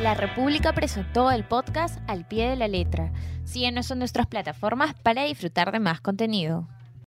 La 0.00 0.14
República 0.14 0.72
presentó 0.72 1.30
el 1.30 1.44
podcast 1.44 1.98
al 2.08 2.26
pie 2.26 2.50
de 2.50 2.56
la 2.56 2.66
letra. 2.66 3.12
Síguenos 3.44 3.90
en 3.90 3.98
nuestras 3.98 4.26
plataformas 4.26 4.94
para 5.02 5.24
disfrutar 5.24 5.70
de 5.72 5.80
más 5.80 6.00
contenido. 6.00 6.66